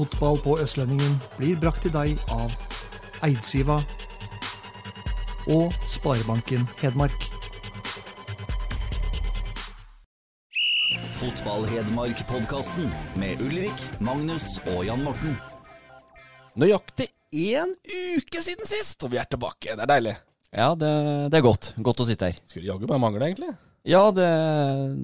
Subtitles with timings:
[0.00, 2.54] Fotball på Østlendingen blir brakt til deg av
[3.26, 3.82] Eidsiva
[5.52, 7.26] og Sparebanken Hedmark.
[11.18, 12.88] Fotball-Hedmark-podkasten
[13.20, 15.36] med Ulrik, Magnus og Jan Morten.
[16.56, 19.74] Nøyaktig én uke siden sist, og vi er tilbake.
[19.74, 20.16] Det er deilig.
[20.48, 20.94] Ja, det,
[21.28, 21.74] det er godt.
[21.76, 22.40] Godt å sitte her.
[22.48, 23.52] Skulle jaggu bare mangle, egentlig.
[23.88, 24.26] Ja, det,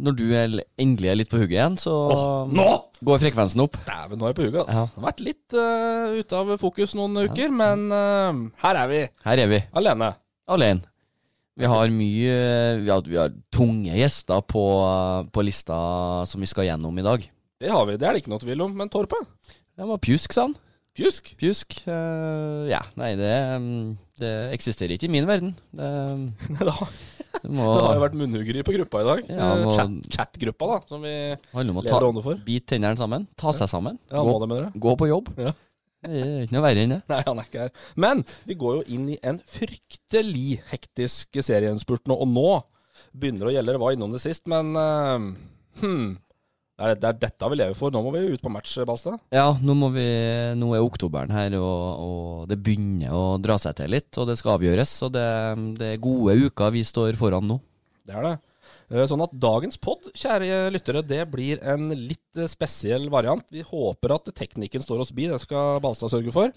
[0.05, 3.79] når du er, endelig er litt på hugget igjen, så oh, går frekvensen opp.
[3.87, 4.59] Dæven, nå er jeg på hugget.
[4.61, 4.67] Ja.
[4.67, 4.99] Altså.
[4.99, 9.01] Har vært litt uh, ute av fokus noen uker, men uh, her er vi.
[9.25, 10.13] Her er vi, Alene.
[10.45, 10.85] alene.
[11.57, 12.33] Vi har mye
[12.83, 14.65] Vi har, vi har tunge gjester på,
[15.33, 15.79] på lista
[16.29, 17.25] som vi skal gjennom i dag.
[17.57, 18.77] Det har vi, det er det ikke noe tvil om.
[18.77, 19.23] Men Torpe?
[19.49, 20.57] Det var pjusk, sa han.
[20.97, 21.33] Pjusk?
[21.41, 21.79] Pjusk.
[21.89, 25.57] Uh, ja, nei, det, mm, det eksisterer ikke i min verden.
[25.73, 25.89] Det,
[27.47, 29.23] det det har jo vært munnhuggeri på gruppa i dag.
[29.31, 31.15] Ja, må- Chat- Chat-gruppa, da, som vi
[31.53, 32.43] handler om å ta, for.
[32.47, 35.31] bite tennene sammen, ta seg sammen, Ja, gå, det, gå på jobb.
[35.39, 35.53] Ja.
[36.07, 37.01] Det er ikke noe verre enn det.
[37.11, 37.71] Nei, han er ikke her.
[37.97, 42.63] Men vi går jo inn i en fryktelig hektisk serieinnspurt nå, og nå
[43.17, 43.75] begynner det å gjelde.
[43.77, 45.27] Det var innom det sist, men uh,
[45.83, 46.17] hmm,
[46.77, 47.93] det, er, det er dette vi lever for.
[47.95, 49.21] Nå må vi ut på match, Balstad.
[49.33, 50.05] Ja, nå, må vi,
[50.61, 54.37] nå er oktoberen her, og, og det begynner å dra seg til litt, og det
[54.41, 54.93] skal avgjøres.
[55.01, 55.25] Så det,
[55.81, 57.59] det er gode uker vi står foran nå.
[58.07, 58.35] Det er det.
[58.93, 63.43] Eh, Sånn at dagens pod, kjære lyttere, det blir en litt eh, spesiell variant.
[63.51, 66.53] Vi håper at teknikken står oss bi, det skal Balstad sørge for.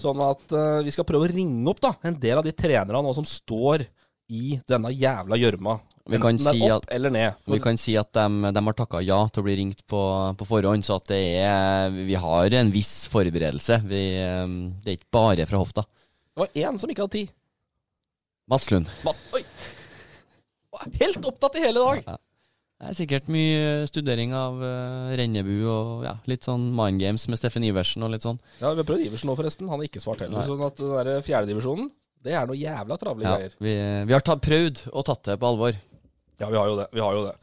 [0.00, 3.02] Sånn at eh, vi skal prøve å ringe opp da, en del av de trenerne
[3.04, 3.84] nå som står
[4.32, 5.76] i denne jævla gjørma.
[6.04, 6.88] Vi kan si at-.
[7.48, 10.00] Vi kan si at de, de har takka ja til å bli ringt på,
[10.36, 13.80] på forhånd, så at det er, vi har en viss forberedelse.
[13.88, 14.44] Vi, eh,
[14.84, 15.86] det er ikke bare fra hofta.
[16.34, 17.32] Det var én som ikke hadde tid.
[18.50, 18.90] Mats Lund.
[19.06, 19.40] Mat, oi!
[21.00, 22.20] Helt opptatt i hele dag!
[22.74, 27.38] Det er sikkert mye studering av uh, Rennebu og ja, litt sånn mind games med
[27.40, 28.40] Steffen Iversen og litt sånn.
[28.58, 29.70] Ja, Vi har prøvd Iversen nå, forresten.
[29.70, 30.42] Han har ikke svart heller.
[30.42, 30.48] Nei.
[30.50, 31.88] Sånn at den fjerdedivisjonen,
[32.26, 33.56] det er noe jævla travle Ja, greier.
[33.62, 33.74] vi,
[34.10, 35.78] vi har ta, prøvd og tatt det på alvor.
[36.40, 36.88] Ja, vi har jo det.
[36.94, 37.34] Vi har jo det.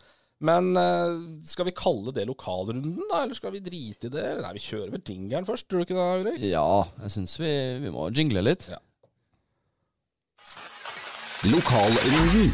[0.41, 1.11] Men eh,
[1.45, 3.23] skal vi kalle det lokalrunden, da?
[3.23, 4.25] Eller skal vi drite i det?
[4.41, 6.45] Nei, vi kjører vel jingeren først, tror du ikke det, Ulrik?
[6.49, 6.65] Ja,
[7.03, 7.51] jeg syns vi,
[7.83, 8.65] vi må jingle litt.
[8.73, 8.81] Ja.
[11.45, 12.49] Lokalrunden.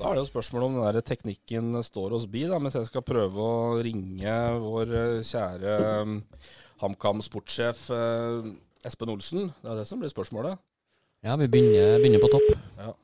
[0.00, 2.88] Da er det jo spørsmålet om den der teknikken står oss bi, da, mens jeg
[2.88, 6.18] skal prøve å ringe vår eh, kjære um,
[6.82, 8.52] HamKam sportssjef eh,
[8.88, 9.50] Espen Olsen.
[9.60, 10.58] Det er det som blir spørsmålet.
[11.22, 12.54] Ja, vi begynner, begynner på topp.
[12.80, 12.94] Ja.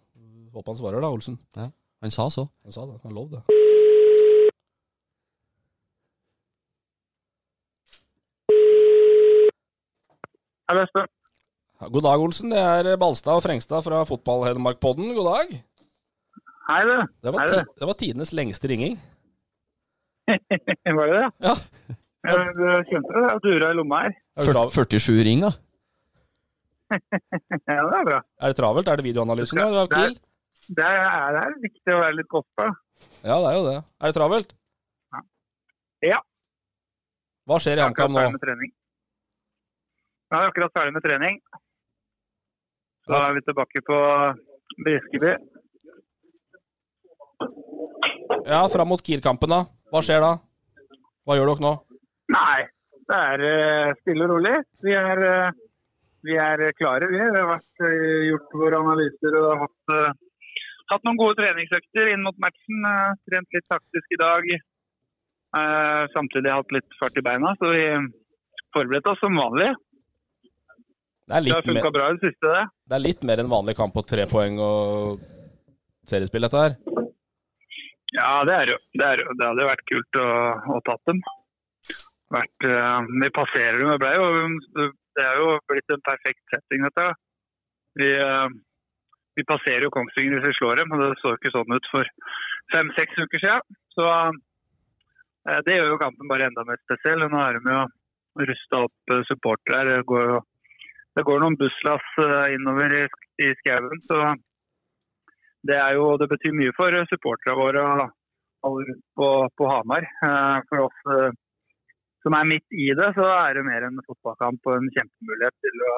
[0.57, 1.37] Håper han svarer, da, Olsen.
[2.07, 2.49] Han sa så.
[2.63, 3.01] Han sa det.
[3.03, 3.43] Han lov det.
[10.73, 11.07] Espen.
[11.93, 12.51] God dag, Olsen.
[12.55, 15.13] Det er Balstad og Frengstad fra Fotball-Hedmark-podden.
[15.17, 15.53] God dag.
[16.71, 16.95] Hei, du.
[17.23, 17.75] Det var, Hei, du.
[17.81, 18.97] det var tidenes lengste ringing.
[20.99, 21.27] Var det det?
[21.47, 21.53] Ja.
[22.27, 23.21] Jeg jeg kjente det.
[23.31, 24.17] Jeg dura i lomma her.
[24.35, 25.53] Er det, trav 47 ring, da.
[27.67, 28.19] Ja, det er bra.
[28.41, 28.89] er det travelt?
[28.91, 29.59] Er det videoanalysen?
[29.59, 29.63] Du
[29.95, 30.17] Det er-?
[30.67, 32.73] Det er, det er viktig å være litt kostbar.
[33.23, 33.77] Ja, det er jo det.
[34.01, 34.55] Er det travelt?
[36.05, 36.19] Ja.
[37.47, 38.25] Hva skjer i HamKam nå?
[40.27, 41.39] Jeg er akkurat ferdig med trening.
[43.07, 43.99] Så da er vi tilbake på
[44.83, 45.37] Briskeby.
[48.47, 49.61] Ja, fram mot Kier-kampen, da.
[49.95, 50.33] Hva skjer da?
[51.27, 51.73] Hva gjør dere nå?
[52.35, 52.67] Nei,
[53.07, 54.57] det er eh, stille og rolig.
[54.83, 55.51] Vi er, eh,
[56.27, 57.23] vi er klare, vi.
[57.23, 59.97] Vi har vært, eh, gjort våre analyser og hatt,
[60.93, 62.87] hatt noen gode treningsøkter inn mot matchen.
[62.91, 64.49] eh, Trent litt taktisk i dag.
[64.57, 67.85] Eh, Samtidig hatt litt fart i beina, så vi
[68.77, 69.71] forberedte oss som vanlig.
[71.27, 72.67] Det Det har funka bra i det siste, det.
[72.87, 75.19] det er litt mer enn vanlig kamp på tre poeng og
[76.07, 76.77] seriespill, dette her.
[78.15, 78.77] Ja, det er jo.
[78.95, 79.33] Det, er jo.
[79.35, 80.29] det hadde vært kult å,
[80.77, 81.19] å tatt dem.
[82.31, 83.91] Vært, uh, vi passerer dem.
[84.03, 84.87] Det, jo,
[85.19, 87.09] det er jo blitt en perfekt setting, dette.
[87.97, 88.49] Vi, eh,
[89.37, 92.09] vi passerer jo Kongsvinger hvis vi slår dem, og det så ikke sånn ut for
[92.75, 93.79] fem-seks uker siden.
[93.97, 97.27] Så eh, det gjør jo kampen bare enda mer spesiell.
[97.29, 97.85] Nå er de jo
[98.51, 99.99] rusta opp eh, supportere.
[99.99, 100.37] Det går
[101.17, 103.05] det går noen busslass eh, innover i,
[103.45, 104.05] i skauen.
[104.09, 104.35] så
[105.67, 107.87] det, jo, det betyr mye for supporterne våre
[108.67, 110.05] alle rundt på, på Hamar.
[110.69, 111.33] For oss
[112.27, 115.83] som er midt i det, så er det mer en fotballkamp og en kjempemulighet til
[115.91, 115.97] å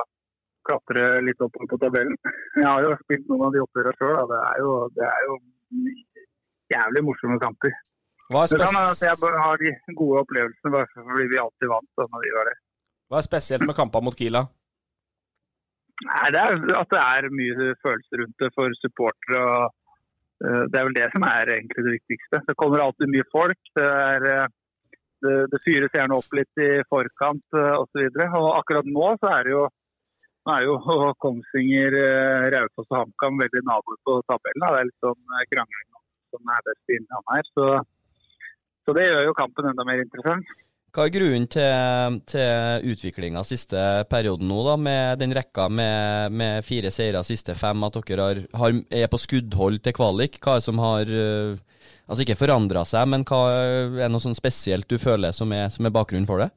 [0.68, 2.16] klatre litt oppover på tabellen.
[2.60, 4.22] Jeg har jo spilt noen av de oppgjørene sjøl.
[4.32, 5.38] Det, er jo- det er jo
[6.76, 7.72] jævlig morsomme kamper.
[8.28, 11.90] Hva er, Det kan hende jeg har de gode opplevelsene bare fordi vi alltid vant.
[11.96, 12.58] når vi var der.
[13.08, 14.42] Hva er spesielt med kampene mot Kila?
[16.08, 19.40] Nei, det er at det er mye følelser rundt det for supportere.
[19.40, 19.64] og
[20.44, 22.42] eh, Det er vel det som er egentlig det viktigste.
[22.46, 23.58] Det kommer alltid mye folk.
[23.80, 24.46] Det, er, eh,
[25.24, 28.06] det, det fyres gjerne opp litt i forkant uh, osv.
[28.60, 29.64] Akkurat nå så er det jo
[30.48, 30.78] nå er jo
[31.24, 34.64] Kongsvinger, eh, Raufoss og HamKam veldig naboer på tabellen.
[34.64, 34.72] da.
[34.72, 35.86] Det er litt sånn eh, krangling
[36.28, 37.52] som er best i Innlandet her.
[37.56, 37.68] Så,
[38.86, 40.56] så det gjør jo kampen enda mer interessant.
[40.96, 46.64] Hva er grunnen til, til utviklinga siste perioden nå, da, med den rekka med, med
[46.64, 50.40] fire seire siste fem, at dere har, har, er på skuddhold til kvalik?
[50.40, 51.64] Hva er det som har eh,
[52.08, 55.84] Altså ikke forandra seg, men hva er noe sånn spesielt du føler som er, som
[55.84, 56.48] er bakgrunnen for det?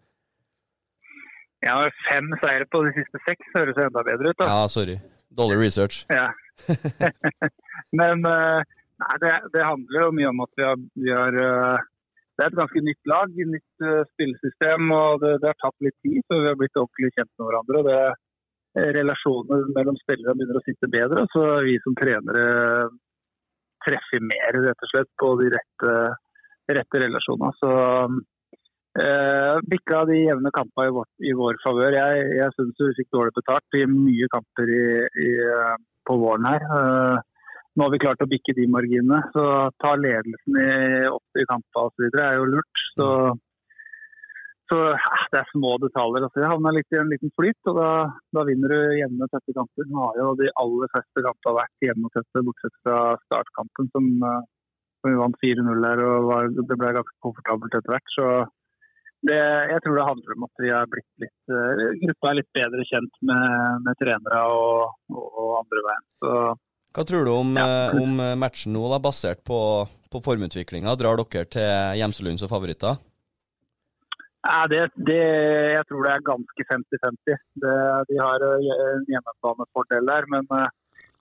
[1.69, 4.39] Har fem seire på de siste seks, høres jo enda bedre ut.
[4.39, 4.47] da.
[4.49, 4.97] Ja, sorry.
[5.37, 6.01] Dårlig research.
[6.09, 6.31] Ja.
[7.99, 8.63] Men eh,
[9.03, 11.85] nei, det, det handler jo mye om at vi har, vi har eh,
[12.35, 14.91] Det er et ganske nytt lag, et nytt eh, spillesystem.
[14.97, 17.83] og det, det har tatt litt tid før vi har blitt ordentlig kjent med hverandre.
[17.83, 18.01] og det
[18.71, 21.25] Relasjonene mellom spillere begynner å sitte bedre.
[21.33, 22.45] Så vi som trenere
[23.83, 25.95] treffer mer rett og slett på de rette,
[26.71, 27.51] rette relasjonene.
[27.59, 27.71] Så
[28.99, 31.97] eh, bikka de jevne kampene i, vår, i vår favør.
[31.97, 34.85] Jeg, jeg syns vi fikk dårlig betalt i mye kamper i,
[35.25, 35.75] i, eh,
[36.07, 36.65] på våren her.
[36.79, 37.27] Eh,
[37.77, 39.21] nå har vi klart å bikke de marginene.
[39.35, 39.45] Så
[39.83, 40.73] ta ledelsen i,
[41.07, 42.09] opp i kampene osv.
[42.11, 42.83] er jo lurt.
[42.97, 43.07] Så,
[44.71, 46.27] så eh, det er små detaljer.
[46.27, 47.91] Altså, jeg havna litt i en liten flyt, og da,
[48.35, 49.87] da vinner du jevne, tette kamper.
[49.87, 52.97] Nå har jo de aller fleste kampene vært jevne og tette, bortsett fra
[53.27, 54.41] startkampen, som, eh,
[54.99, 56.03] som vi vant 4-0 der.
[56.09, 58.17] og var, Det ble ganske komfortabelt etter hvert.
[58.17, 58.27] så
[59.27, 59.37] det,
[59.69, 62.85] jeg tror det handler om at vi er blitt litt uh, gruppa er litt bedre
[62.89, 66.05] kjent med, med trenere og, og, og andre veien.
[66.23, 66.33] Så
[66.97, 69.59] Hva tror du om, eh, om matchen nå, da, basert på,
[70.11, 70.97] på formutviklinga?
[70.99, 72.99] Drar dere til Gjemselund som favoritter?
[74.41, 75.21] ja, det, det,
[75.77, 77.41] jeg tror det er ganske 50-50.
[78.09, 80.49] De har eh, en hjemmebanefordel der, men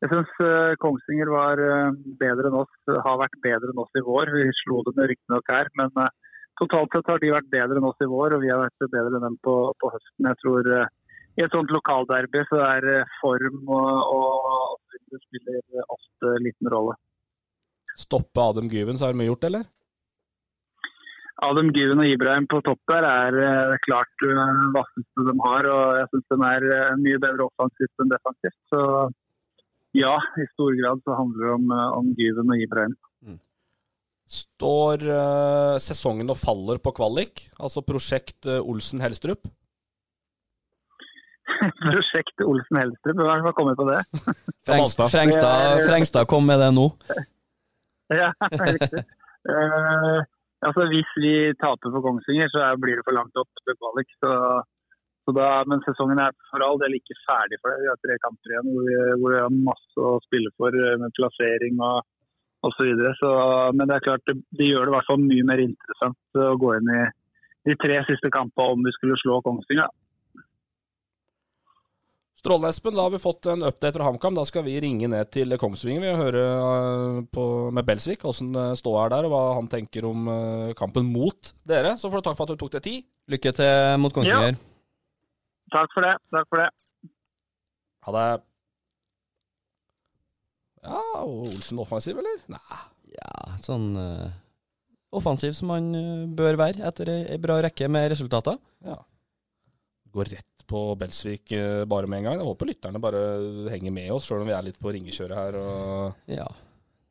[0.00, 0.32] jeg syns
[0.80, 1.60] Kongsvinger var
[2.22, 4.32] bedre enn oss, har vært bedre enn oss i vår.
[4.32, 6.29] Vi slo dem riktignok her, men eh,
[6.60, 9.18] totalt sett har de vært bedre enn oss i vår, og vi har vært bedre
[9.18, 10.28] enn dem på, på høsten.
[10.28, 10.86] Jeg tror uh,
[11.38, 16.96] i et sånt lokalderby så er uh, form og, og det spiller ofte liten rolle.
[17.98, 19.68] Stoppe Adem Gyven, så har de gjort det, eller?
[21.40, 25.68] Adem Gyven og Ibrahim på topp der er uh, klart uh, vasseste de har.
[25.72, 28.60] og Jeg syns de er mye bedre offensivt enn defensivt.
[28.72, 28.82] Så
[29.96, 32.98] ja, i stor grad så handler det om, om Gyven og Ibrahim.
[34.30, 37.48] Står uh, sesongen og faller på kvalik?
[37.58, 39.48] Altså prosjekt uh, Olsen-Helstrup?
[41.84, 44.00] Prosjekt Olsen Helstrup, hvem har kommet på det?
[44.68, 46.86] Frengstad, Frengstad, Frengstad kom med det nå.
[48.20, 49.02] ja, riktig.
[49.50, 50.18] Eh,
[50.66, 54.10] altså Hvis vi taper for Kongsvinger, så blir det for langt opp til kvalik.
[54.22, 54.32] Så,
[55.24, 57.82] så da, men sesongen er for all del ikke ferdig for det.
[57.84, 61.16] Vi har tre kamper igjen hvor vi, hvor vi har masse å spille for med
[61.18, 62.02] plassering og
[62.66, 62.92] osv.
[63.76, 66.52] Men det er klart det, det gjør det i hvert fall mye mer interessant å
[66.60, 67.02] gå inn i
[67.68, 69.90] de tre siste kampene om vi skulle slå Kongsvinger.
[72.40, 72.96] Strålende, Espen.
[72.96, 74.36] Da har vi fått en update fra HamKam.
[74.38, 77.44] Da skal vi ringe ned til Kongsvinger og høre eh, på,
[77.76, 81.52] med Belsvik hvordan det ståa er der, og hva han tenker om eh, kampen mot
[81.68, 81.98] dere.
[82.00, 83.08] Så får du takk for at du tok deg tid.
[83.34, 84.56] Lykke til mot Kongsvinger.
[85.74, 86.14] Takk for det.
[86.32, 86.70] Takk for det.
[88.08, 88.49] Ha det.
[90.84, 92.38] Ja, og Olsen offensiv, eller?
[92.52, 92.78] Nei.
[93.10, 94.30] Ja, sånn uh,
[95.18, 98.56] offensiv som han uh, bør være etter ei bra rekke med resultater.
[98.86, 98.96] Ja.
[100.14, 102.40] Går rett på Belsvik uh, bare med en gang.
[102.40, 103.22] Jeg håper lytterne bare
[103.74, 105.60] henger med oss, sjøl om vi er litt på ringekjøret her.
[105.60, 106.46] og Ja.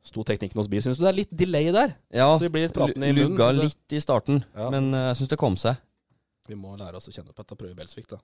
[0.02, 0.80] Sto teknikken hos Bi.
[0.80, 1.92] Syns du det er litt delay der?
[2.08, 3.34] ja Så vi blir litt pratende i munnen.
[3.36, 4.70] lugga litt i starten, Ja.
[4.72, 5.76] men jeg jeg syns det kom seg.
[6.48, 8.16] Vi må lære oss å kjenne på dette og prøve Belsvik, da.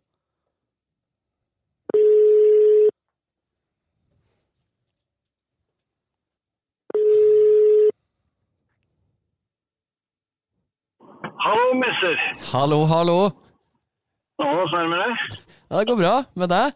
[11.44, 12.16] Hallo, mister.
[12.52, 13.18] Hallo, hallo.
[14.40, 15.36] Åssen er det med deg?
[15.70, 16.74] Ja, det går bra med deg?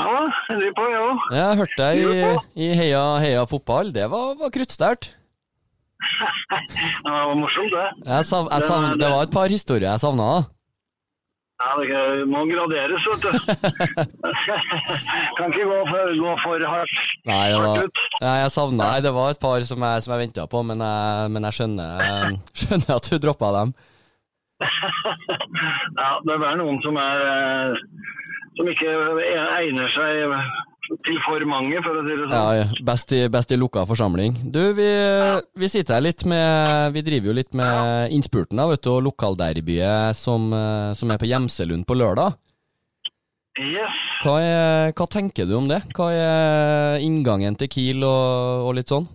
[0.00, 0.12] Ja,
[0.48, 1.24] jeg driver på, jeg òg.
[1.36, 3.92] Jeg hørte deg i, i Heia, Heia fotball.
[3.92, 5.12] Det var, var kruttsterkt.
[6.46, 6.58] Ja,
[7.02, 7.86] det var morsomt, det.
[8.06, 10.26] Jeg sav, jeg sav, det var et par historier jeg savna.
[11.56, 13.30] Ja, det må graderes, vet du.
[15.38, 16.98] kan ikke gå for, gå for hardt.
[17.24, 17.86] Nei, det var,
[18.20, 20.84] nei, jeg savna Nei, det var et par som jeg, som jeg venta på, men
[20.84, 22.04] jeg, men jeg skjønner,
[22.60, 23.72] skjønner at du droppa dem.
[26.02, 27.80] ja, det er noen som er
[28.56, 28.92] som ikke
[29.56, 30.36] egner seg
[30.86, 32.34] til for mange, for å si det sånn.
[32.34, 32.66] Ja, ja.
[32.86, 34.36] Best, i, best i lukka forsamling.
[34.54, 34.88] Du, vi,
[35.58, 39.04] vi sitter her litt med Vi driver jo litt med innspurten av vet du, og
[39.08, 42.36] lokalderbyet som, eh, som er på Gjemselund på lørdag.
[43.56, 44.00] Yes.
[44.20, 45.80] Hva, er, hva tenker du om det?
[45.96, 49.08] Hva er inngangen til Kiel og, og litt sånn?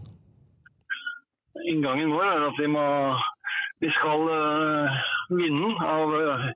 [1.70, 2.86] Inngangen vår er at vi må
[3.82, 4.98] Vi skal øh,
[5.38, 6.48] vinne av, øh,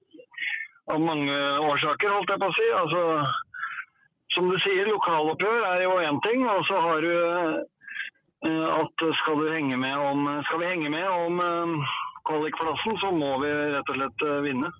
[0.93, 1.37] av mange
[1.69, 2.67] årsaker, holdt jeg på å si.
[2.81, 3.03] Altså,
[4.35, 7.13] som du sier, lokaloppgjør er jo én ting, og så har du
[8.45, 11.93] eh, at skal, du henge med om, skal vi henge med om eh,
[12.27, 14.71] kvalikplassen, så må vi rett og slett eh, vinne.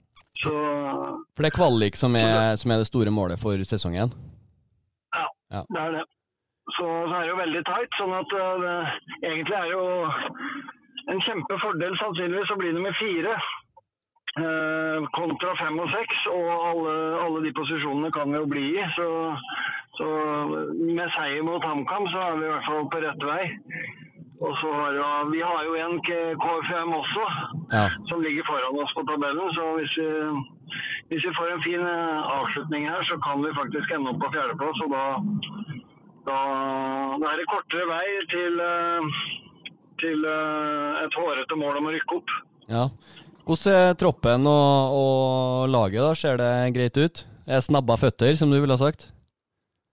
[0.43, 4.11] Så For det er kvalik som er, som er det store målet for sesongen?
[5.15, 5.61] ja, Ja.
[5.71, 6.03] det er det.
[6.75, 8.75] Så, så er det jo veldig tight, sånn at det,
[9.29, 9.83] egentlig er jo
[11.13, 13.35] en kjempefordel sannsynligvis å bli nummer fire.
[14.39, 18.87] Eh, kontra fem og seks, og alle, alle de posisjonene kan vi jo bli i.
[18.97, 19.07] Så,
[19.99, 20.07] så
[20.71, 23.43] med seier mot HamKam så er vi i hvert fall på rett vei.
[24.43, 27.25] Og så har jo, Vi har jo en KFM også,
[27.71, 27.85] Ja.
[28.09, 29.53] som ligger foran oss på tabellen.
[29.55, 30.09] Så hvis vi,
[31.09, 34.31] hvis vi får en fin eh, avslutning her, så kan vi faktisk ende opp på
[34.35, 34.81] fjerdeplass.
[34.85, 35.05] Og da,
[36.27, 36.37] da,
[37.21, 39.23] da er det kortere vei til, eh,
[40.03, 40.27] til
[41.05, 42.35] et hårete mål om å rykke opp.
[42.67, 42.89] ja.
[43.45, 46.01] Hvordan er troppen og, og laget?
[46.01, 46.13] da?
[46.17, 47.25] Ser det greit ut?
[47.45, 49.11] Er snabba føtter, som du ville ha sagt?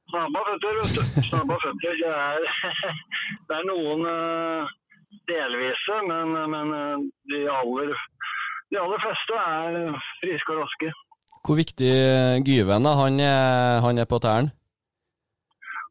[0.08, 1.20] Snabba føtter, vet du.
[1.26, 1.98] Snabba føtter.
[2.00, 2.46] Det er,
[3.50, 4.72] det er noen eh,
[5.28, 7.04] delvise, men, men eh,
[7.34, 7.92] de, aller,
[8.72, 9.78] de aller fleste er
[10.22, 10.92] friske og raske.
[11.42, 11.94] Hvor viktig
[12.48, 13.00] Gyven er?
[13.04, 14.54] Han er, han er på tærne?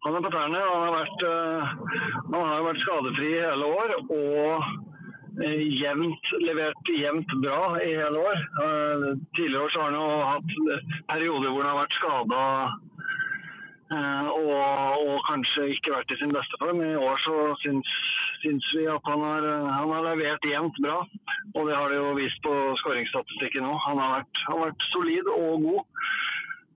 [0.02, 0.62] Han er på tærne.
[0.66, 1.74] Han har vært, eh,
[2.34, 4.72] han har vært skadefri i hele år og eh,
[5.40, 8.40] jevnt, levert jevnt bra i hele år.
[8.66, 10.52] Eh, Tidligere år så har han hatt
[11.08, 12.46] perioder hvor han har vært skada
[13.92, 16.80] og, og kanskje ikke vært i sin beste form.
[16.80, 17.90] I år så syns,
[18.44, 21.02] syns vi at han har, eh, han har levert jevnt bra,
[21.56, 23.80] og det har det jo vist på skåringsstatistikken òg.
[23.88, 25.84] Han han har vært solid og god.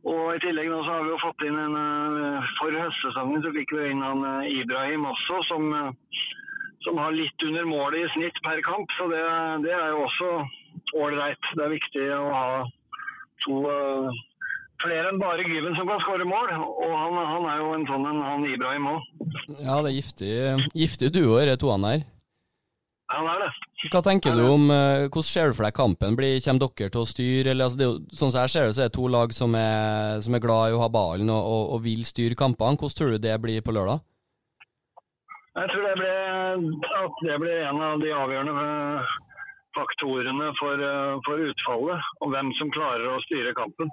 [0.05, 3.53] Og I tillegg nå så har vi jo fått inn en eh, For høstsesongen så
[3.55, 6.25] fikk vi inn han eh, Ibrahim også, som, eh,
[6.85, 8.93] som har litt under målet i snitt per kamp.
[8.99, 9.23] Så det,
[9.65, 10.31] det er jo også
[11.01, 11.51] ålreit.
[11.57, 12.47] Det er viktig å ha
[13.43, 14.23] to uh,
[14.83, 16.51] flere enn bare Gyven som kan skåre mål.
[16.55, 19.13] Og han, han er jo en sånn en, han Ibrahim òg.
[19.59, 20.33] Ja, det er giftig,
[20.73, 22.05] giftig duo, disse to her.
[23.13, 23.51] Han er det.
[23.93, 26.15] Hva tenker du om eh, Hvordan ser du for deg kampen?
[26.17, 27.51] Blir, kommer dere til å styre?
[27.51, 29.57] Eller, altså, det jo, sånn som jeg ser det, så er det to lag som
[29.59, 32.79] er, som er glad i å ha ballen og, og, og vil styre kampene.
[32.81, 34.01] Hvordan tror du det blir på lørdag?
[35.55, 39.13] Jeg tror det blir, at det blir en av de avgjørende eh,
[39.75, 43.91] faktorene for, eh, for utfallet, og hvem som klarer å styre kampen.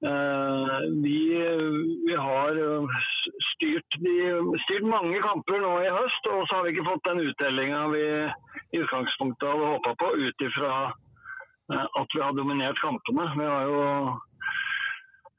[0.00, 1.18] Eh, vi,
[2.08, 2.60] vi har
[3.50, 4.16] styrt, de,
[4.64, 8.06] styrt mange kamper nå i høst, og så har vi ikke fått den uttellinga vi
[8.06, 10.74] i utgangspunktet hadde håpa på, ut ifra
[11.70, 13.28] at vi har dominert kampene.
[13.38, 13.82] Vi har jo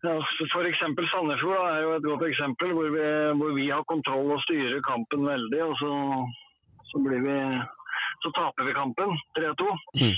[0.01, 0.15] ja,
[0.47, 0.81] F.eks.
[1.11, 3.05] Sandefjord da, er jo et godt eksempel hvor vi,
[3.41, 5.61] hvor vi har kontroll og styrer kampen veldig.
[5.67, 5.91] og så,
[6.89, 7.37] så blir vi
[8.21, 9.67] så taper vi kampen 3-2.
[10.01, 10.17] Mm.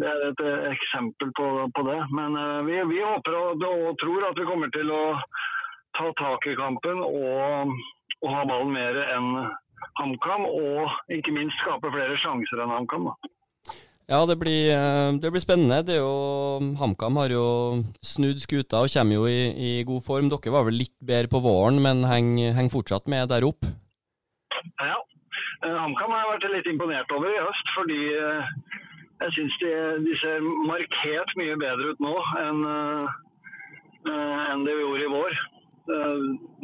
[0.00, 1.46] Det er et eh, eksempel på,
[1.76, 2.00] på det.
[2.12, 5.02] Men eh, vi, vi håper og, og tror at vi kommer til å
[5.96, 7.72] ta tak i kampen og,
[8.20, 9.30] og ha ballen mer enn
[10.00, 10.44] HamKam.
[10.48, 13.08] Og ikke minst skape flere sjanser enn HamKam.
[13.08, 13.32] da.
[14.10, 15.84] Ja, det blir, eh, det blir spennende.
[15.86, 16.10] Det jo,
[16.80, 17.44] HamKam har jo
[18.02, 20.30] snudd skuta og kommer jo i, i god form.
[20.32, 23.68] Dere var vel litt bedre på våren, men henger heng fortsatt med der opp?
[24.82, 24.98] Ja.
[25.62, 28.50] Eh, HamKam har jeg vært litt imponert over i høst, fordi eh,
[29.22, 29.72] jeg syns de,
[30.08, 32.66] de ser markert mye bedre ut nå enn
[34.10, 35.34] enn det vi gjorde i vår.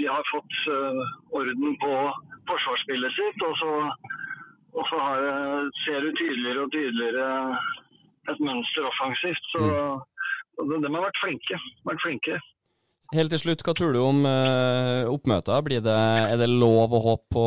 [0.01, 0.55] De har fått
[1.37, 1.93] orden på
[2.49, 3.73] forsvarsspillet sitt, og så,
[4.77, 4.99] og så
[5.85, 7.29] ser du tydeligere og tydeligere
[8.31, 9.49] et mønster offensivt.
[9.55, 10.77] Så mm.
[10.83, 11.61] de, har vært flinke.
[11.89, 12.39] Vært flinke.
[13.15, 15.63] Helt til slutt, hva tror du om uh, oppmøter?
[15.63, 15.95] Blir det,
[16.33, 17.47] er det lov å håpe på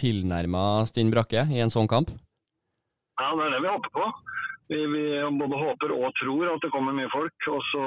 [0.00, 2.14] tilnærma Stinn Brakke i en sånn kamp?
[3.20, 4.08] Ja, det er det vi håper på.
[4.68, 5.04] Vi, vi
[5.40, 7.50] både håper og tror at det kommer mye folk.
[7.52, 7.84] Og så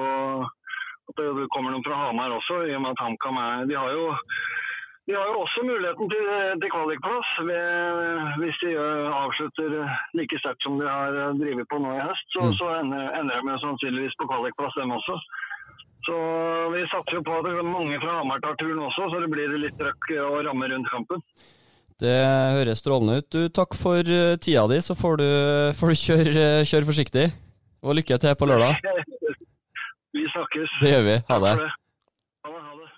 [1.11, 3.91] at det kommer noen fra Hamar også, i og med at HamKam er De har
[3.95, 4.05] jo,
[5.07, 6.25] de har jo også muligheten til,
[6.61, 8.71] til kvalikplass ved- hvis de
[9.21, 9.69] avslutter
[10.17, 11.09] like sterkt som de har
[11.41, 12.27] drevet på nå i høst.
[12.35, 15.15] Så, så ender, ender de sannsynligvis på kvalikplass, dem også.
[16.05, 16.15] Så
[16.73, 19.29] vi satser jo på at det er mange fra Hamar tar turen også, så det
[19.33, 21.21] blir litt trøkk og ramme rundt kampen.
[22.01, 22.15] Det
[22.57, 23.27] høres strålende ut.
[23.29, 25.27] Du, takk for eh, tida di, så får du,
[25.81, 27.27] får du kjøre, kjøre forsiktig.
[27.85, 28.77] Og lykke til på lørdag.
[30.17, 30.73] Vi snakkes.
[30.81, 31.13] Det gjør vi.
[31.29, 31.51] Ha det.
[31.55, 31.71] for det.
[32.45, 32.63] Ha det.
[32.65, 32.89] Ha det.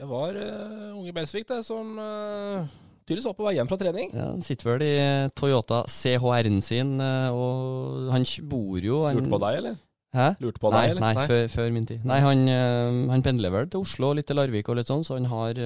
[0.00, 2.64] Det var uh, unge Belsvik det, som uh,
[3.04, 4.08] tydeligvis var på vei hjem fra trening.
[4.16, 4.94] Ja, Han sitter vel i
[5.36, 9.76] Toyota CHR-en sin, eh, og han bor jo han, Lurte på deg, eller?
[10.16, 10.28] Hæ?
[10.40, 11.04] Lurte på nei, deg, eller?
[11.04, 11.26] Nei, Nei.
[11.28, 12.06] Før, før min tid.
[12.08, 12.46] Nei, han,
[13.12, 15.60] han pendler vel til Oslo og litt til Larvik og litt sånn, så han har,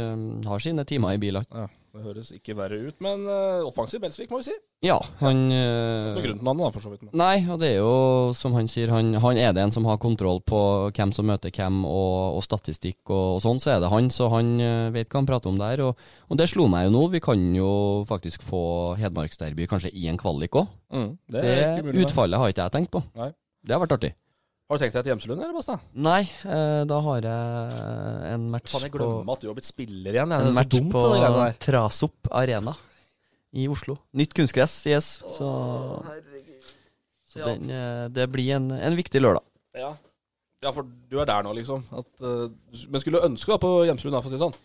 [0.51, 1.47] har sine timer i bilen.
[1.55, 4.55] Ja, det høres ikke verre ut, men uh, offensiv Belsvik, må vi si.
[4.85, 7.05] Ja, han eh, Noe grunn til navnet, for så vidt.
[7.07, 7.15] Men.
[7.17, 10.01] Nei, og det er jo som han sier, han, han er det en som har
[10.03, 10.59] kontroll på
[10.97, 14.11] hvem som møter hvem og, og statistikk og, og sånn, så er det han.
[14.13, 15.85] Så han uh, vet hva han prater om der.
[15.87, 17.71] Og, og det slo meg jo nå, vi kan jo
[18.11, 18.65] faktisk få
[18.99, 20.75] Hedmarksderby kanskje i en kvalik òg.
[20.95, 21.97] Mm, det er det.
[22.03, 23.07] utfallet har ikke jeg tenkt på.
[23.15, 23.31] Nei.
[23.65, 24.13] Det har vært artig.
[24.65, 25.75] Har du tenkt deg til Gjemselund, eller, Basta?
[25.93, 30.17] Nei, eh, da har jeg en match Faen, jeg på at du har blitt spiller
[30.17, 30.33] igjen.
[30.33, 30.49] jeg.
[30.49, 31.03] En match dumt, på.
[31.67, 32.73] Trasop Arena
[33.55, 33.99] i Oslo.
[34.17, 35.11] Nytt kunstgress yes.
[35.37, 35.51] Så,
[37.29, 37.45] så Ja.
[37.53, 39.45] den, eh, det blir en, en viktig lørdag.
[39.77, 39.93] Ja.
[40.63, 41.85] ja, for du er der nå, liksom.
[41.93, 42.49] At, eh,
[42.89, 44.57] men skulle du ønske da på Gjemselund, for å si det sånn?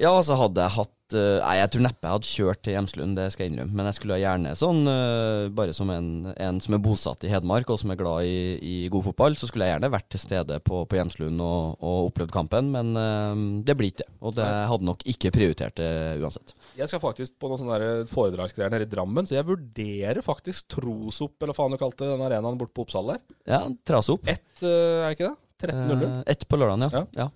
[0.00, 3.16] Ja, så hadde jeg hatt eh, Nei, jeg tror neppe jeg hadde kjørt til Hjemslund,
[3.18, 3.74] det skal jeg innrømme.
[3.76, 7.68] Men jeg skulle gjerne sånn, eh, bare som en, en som er bosatt i Hedmark
[7.68, 10.58] og som er glad i, i god fotball, så skulle jeg gjerne vært til stede
[10.64, 12.72] på, på Hjemslund og, og opplevd kampen.
[12.72, 14.08] Men eh, det blir ikke det.
[14.24, 15.92] Og det hadde nok ikke prioritert det
[16.24, 16.56] uansett.
[16.78, 21.36] Jeg skal faktisk på noen sånne foredragsgreier nede i Drammen, så jeg vurderer faktisk Trosop,
[21.44, 23.24] eller faen du kalte den arenaen borte på Oppsal der.
[23.44, 24.24] Ja, Trasop.
[24.24, 25.38] Ett, er det ikke det?
[25.62, 26.02] 13-0.
[26.08, 27.02] Eh, ett på lørdagen, ja.
[27.02, 27.06] Ja.
[27.24, 27.28] ja.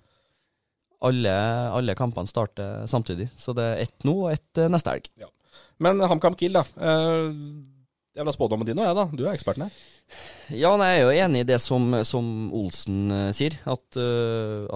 [1.07, 1.37] Alle,
[1.77, 5.11] alle kampene starter samtidig, så det er ett nå og ett eh, neste helg.
[5.83, 6.65] Men HamKam Kiel, da.
[6.77, 7.31] Eh,
[8.17, 9.05] jeg vil ha spådommen din og jeg, da.
[9.13, 9.79] Du er eksperten her.
[10.57, 13.59] Ja, nei, jeg er jo enig i det som, som Olsen eh, sier.
[13.69, 14.01] At,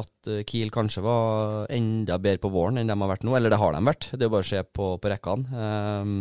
[0.02, 3.37] at Kiel kanskje var enda bedre på våren enn de har vært nå.
[3.38, 5.62] Eller det har de vært, det er jo bare å se på, på rekkene.
[5.66, 6.18] Ehm,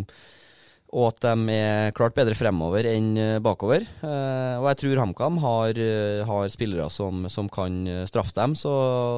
[0.89, 3.83] og at de er klart bedre fremover enn eh, bakover.
[4.01, 8.55] Eh, og jeg tror HamKam har, eh, har spillere som, som kan straffe dem.
[8.57, 8.71] Så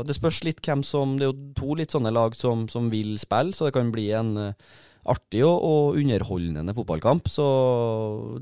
[0.07, 3.15] det spørs litt hvem som Det er jo to litt sånne lag som, som vil
[3.21, 4.33] spille, så det kan bli en
[5.01, 7.31] artig og, og underholdende fotballkamp.
[7.31, 7.47] Så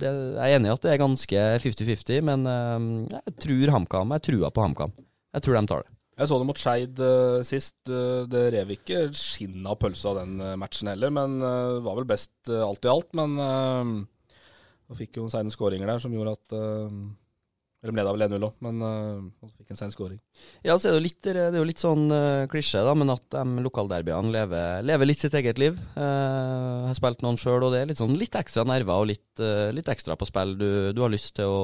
[0.01, 2.49] det, jeg er enig i at det er ganske 50-50, men
[3.13, 4.17] jeg tror HamKam.
[4.17, 4.97] Jeg trua på HamKam.
[5.37, 5.98] Jeg tror de tar det.
[6.19, 7.77] Jeg så det mot Skeid uh, sist.
[7.87, 12.09] Eh, det rev ikke skinnet av pølsa den eh, matchen heller, men uh, var vel
[12.09, 13.13] best uh, alt i alt.
[13.15, 16.59] Men uh, fikk jo noen seine skåringer der som gjorde at
[17.79, 20.19] Eller ble da vel 1-0 òg, men uh, fikk en sein skåring.
[20.65, 23.23] Ja, så er det, litt, det er jo litt sånn uh, klisjé, da, men at
[23.31, 25.79] de lokalderbyene lever, lever litt sitt eget liv.
[25.95, 29.29] Uh, har spilt noen sjøl, og det er litt, sånn, litt ekstra nerver og litt,
[29.39, 30.57] uh, litt ekstra på spill.
[30.59, 31.61] Du, du har lyst til å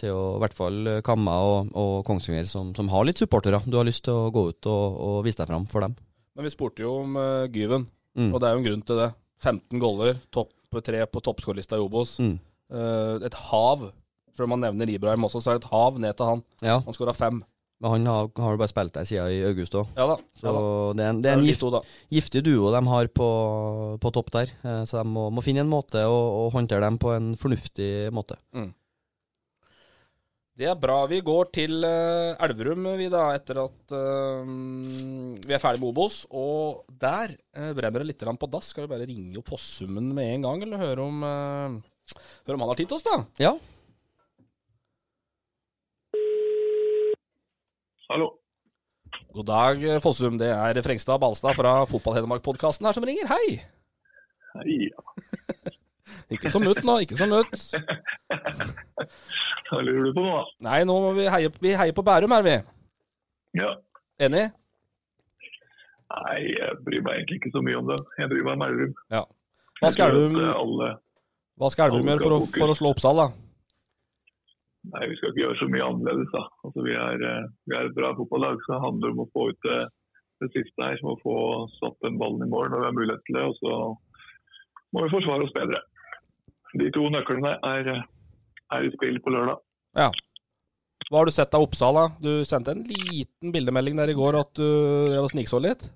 [0.00, 3.60] til å, i hvert fall eh, Kamma og, og Kongsvinger, som, som har litt supportere.
[3.66, 5.94] Du har lyst til å gå ut og, og vise deg fram for dem.
[6.38, 8.32] Men vi spurte jo om uh, Gyven, Mm.
[8.34, 9.06] og det er jo en grunn til det.
[9.44, 10.48] 15 goller, topp
[10.82, 12.16] tre på toppskårerlista i Obos.
[12.18, 12.32] Mm.
[12.72, 13.84] Uh, et hav.
[14.34, 16.42] for man nevner Ibrahim også, så er det et hav ned til han.
[16.62, 17.38] Ja, Han skåra fem.
[17.80, 19.86] men han har, har jo bare spilt der siden i august òg.
[19.94, 20.16] Ja da.
[20.40, 20.64] Så Ja, da.
[20.98, 21.80] det er en, det er en gift, to,
[22.10, 23.28] giftig duo de har på,
[24.02, 24.50] på topp der.
[24.64, 28.10] Eh, Så de må, må finne en måte å, å håndtere dem på en fornuftig
[28.14, 28.40] måte.
[30.58, 31.04] Det er bra.
[31.06, 34.48] Vi går til uh, Elverum, vi da, etter at uh,
[35.38, 36.24] vi er ferdig med Obos.
[36.34, 38.72] Og der uh, brenner det litt på dass.
[38.72, 42.72] Skal vi bare ringe opp Fossummen med en gang, eller høre om, høre om han
[42.72, 43.20] har tid til oss, da?
[43.38, 43.54] Ja.
[48.10, 48.32] Hallo.
[49.38, 50.42] God dag, Fossum.
[50.42, 53.30] Det er Frengstad Balstad fra Fotball-Hedmark-podkasten her som ringer.
[53.30, 53.60] Hei!
[54.58, 54.80] Hei!
[54.90, 55.06] Ja.
[56.28, 57.54] Ikke så mutt nå, ikke så mutt.
[59.68, 60.36] Hva lurer du på nå?
[60.66, 62.56] Nei, nå må vi heie, vi heier på Bærum her, vi.
[63.56, 63.72] Ja.
[64.26, 64.44] Enig?
[66.08, 67.98] Nei, jeg bryr meg egentlig ikke så mye om det.
[68.20, 68.94] Jeg bryr meg om Elverum.
[69.12, 69.24] Ja.
[69.80, 70.46] Hva skal Elverum eh,
[72.12, 73.28] gjøre for å, for å slå Oppsal, da?
[74.88, 76.30] Nei, vi skal ikke gjøre så mye annerledes.
[76.32, 76.44] da.
[76.64, 79.50] Altså, vi, er, eh, vi er et bra fotballag, så det handler om å få
[79.52, 79.78] ut det,
[80.44, 80.96] det siste her.
[81.00, 81.36] Som Å få
[81.76, 83.46] satt den ballen i mål når vi har mulighet til det.
[83.48, 83.78] Og så
[84.96, 85.84] må vi forsvare oss bedre.
[86.76, 88.02] De to nøklene er, eh,
[88.76, 89.56] er i spill på lørdag.
[89.96, 90.10] Ja.
[91.08, 92.08] Hva har du sett av Oppsal, da?
[92.20, 95.88] Du sendte en liten bildemelding der i går at du snikså litt.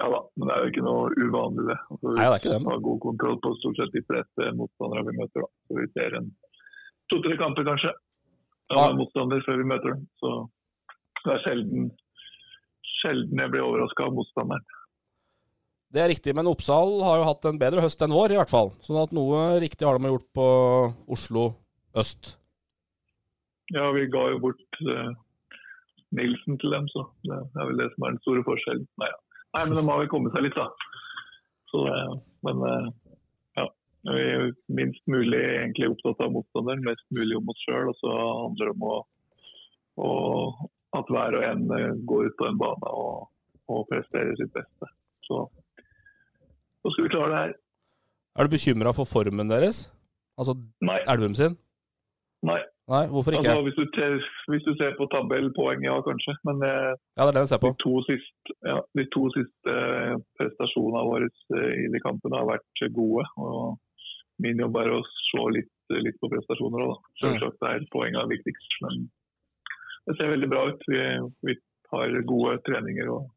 [0.00, 1.76] Ja da, men det er jo ikke noe uvanlig det.
[1.92, 2.60] Altså, Nei, det er ikke det.
[2.64, 5.44] Vi har god kontroll på stort sett de fleste motstandere vi møter.
[5.44, 5.50] da.
[5.68, 6.30] Så vi ser en
[7.12, 7.92] to-tre kamper kanskje
[8.72, 8.96] av Ja.
[8.96, 10.08] motstander før vi møter dem.
[10.18, 10.30] Så
[11.26, 11.90] det er sjelden,
[13.02, 14.64] sjelden jeg blir overraska av motstanderen.
[15.92, 18.48] Det er riktig, men Oppsal har jo hatt en bedre høst enn vår, i hvert
[18.52, 18.70] fall.
[18.86, 20.46] Sånn at noe riktig har de gjort på
[21.12, 21.42] Oslo
[22.00, 22.30] øst.
[23.74, 25.10] Ja, vi ga jo bort eh,
[26.16, 28.86] Nilsen til dem, så det er vel det som er den store forskjellen.
[29.00, 29.20] Nei, ja.
[29.56, 30.70] Nei men de har vel kommet seg litt, da.
[31.72, 32.88] Så, det- men eh,
[33.60, 33.66] ja.
[34.08, 34.48] Vi er
[34.80, 37.92] minst mulig egentlig opptatt av motstanderen, mest mulig om oss sjøl.
[37.92, 38.96] Og så handler det om å,
[40.08, 40.10] å,
[40.98, 43.28] at hver og en går ut på en bane og,
[43.68, 44.88] og presterer sitt beste.
[45.28, 45.44] Så
[46.82, 47.52] så skal vi klare det her.
[48.38, 49.84] Er du bekymra for formen deres?
[50.40, 51.00] Altså Nei.
[51.12, 51.56] Elvum sin?
[52.42, 52.60] Nei.
[52.90, 53.46] Nei, Hvorfor ikke?
[53.46, 54.14] Altså, hvis, du ter,
[54.50, 56.34] hvis du ser på tabellpoeng, ja kanskje.
[56.48, 57.70] Men eh, Ja, det er det jeg ser på.
[57.72, 62.48] de to siste, ja, de to siste eh, prestasjonene våre eh, i de kampene har
[62.50, 63.24] vært gode.
[63.38, 63.78] og
[64.42, 66.98] Min jobb er å slå litt, litt på prestasjoner òg.
[67.22, 68.76] Selvsagt er poengene viktigst.
[68.82, 69.06] Men
[70.08, 70.82] det ser veldig bra ut.
[70.90, 71.00] Vi,
[71.46, 71.56] vi
[71.94, 73.30] har gode treninger og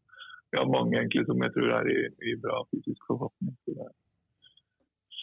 [0.52, 3.56] vi har mange egentlig som jeg tror er i, i bra fysisk forfatning.
[3.66, 3.88] Så, det,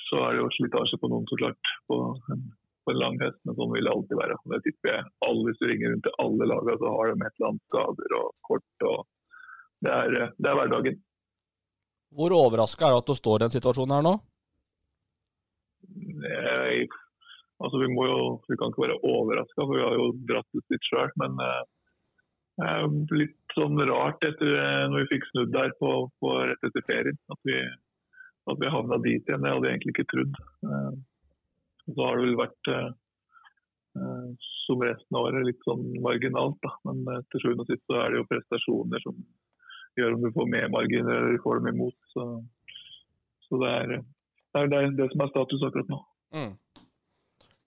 [0.09, 1.99] så er det jo slitasje på noen, så klart, på
[2.35, 2.43] en,
[2.85, 3.39] på en lang høst.
[3.47, 4.41] Men sånn vil det alltid være.
[4.55, 7.39] Det tipper jeg alle, Hvis du ringer rundt til alle lagene, så har de et
[7.39, 8.87] eller annet skader og kort.
[8.91, 9.07] og
[9.87, 11.01] Det er, det er hverdagen.
[12.13, 14.17] Hvor overraska er du at du står i den situasjonen her nå?
[16.23, 16.83] Nei,
[17.63, 18.19] altså vi, må jo,
[18.51, 21.09] vi kan ikke være overraska, for vi har jo dratt ut litt sjøl.
[21.23, 21.63] Men eh,
[22.61, 27.19] litt sånn rart etter eh, når vi fikk snudd der på, på rett etter ferien.
[27.33, 27.59] At vi,
[28.51, 29.43] at vi havna dit igjen.
[29.43, 30.41] Det hadde jeg egentlig ikke trodd.
[30.69, 30.93] Eh,
[31.93, 32.91] så har det vel vært eh,
[34.65, 36.59] som resten av året litt sånn marginalt.
[36.65, 36.75] Da.
[36.89, 39.23] Men til sjuende og sist så er det jo prestasjoner som
[39.99, 41.99] gjør om du får med marginer eller får dem imot.
[42.15, 42.27] Så,
[43.49, 43.97] så det, er,
[44.55, 46.01] det er det, det som er status akkurat nå.
[46.33, 46.53] Mm.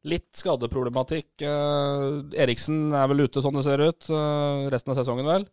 [0.06, 1.32] Litt skadeproblematikk.
[1.42, 2.04] Eh,
[2.44, 4.10] Eriksen er vel ute, sånn det ser ut.
[4.10, 5.48] eh, resten av sesongen, vel?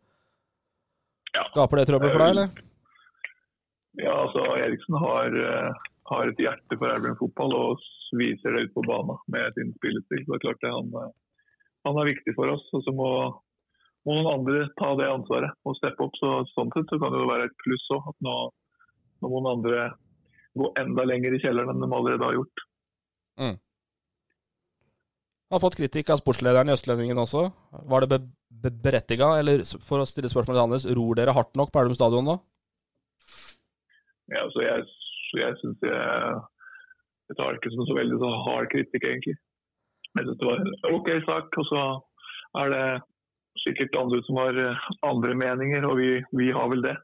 [1.32, 1.46] Ja.
[1.54, 2.48] Skaper det trøbbel for deg, eller?
[4.00, 5.72] Ja, altså Eriksen har, eh,
[6.10, 7.80] har et hjerte for Elverum fotball og
[8.12, 10.24] viser det ut på banen med sin spillestil.
[10.24, 11.12] Så det er klart det, han, eh,
[11.88, 12.68] han er viktig for oss.
[12.72, 13.08] Og så må,
[14.04, 16.16] må noen andre ta det ansvaret og steppe opp.
[16.20, 18.36] Så, sånn sett så kan det jo være et pluss òg, at nå,
[19.22, 19.90] nå må noen andre
[20.60, 22.64] gå enda lenger i kjelleren enn de allerede har gjort.
[23.40, 23.56] Mm.
[25.52, 27.50] Har fått kritikk av sportslederen i Østlendingen også.
[27.92, 28.18] Var det be
[28.62, 31.98] be berettiga, eller for å stille spørsmål til Anders, ror dere hardt nok på Elverum
[31.98, 32.36] stadion nå?
[34.32, 34.84] Ja, så jeg,
[35.28, 36.36] så jeg syns jeg,
[37.28, 39.34] jeg tar ikke som så veldig så hard kritikk, egentlig.
[40.12, 41.58] Jeg synes det var en OK sak.
[41.58, 41.82] Og så
[42.62, 42.86] er det
[43.64, 46.96] sikkert andre som har eh, andre meninger, og vi, vi har vel det.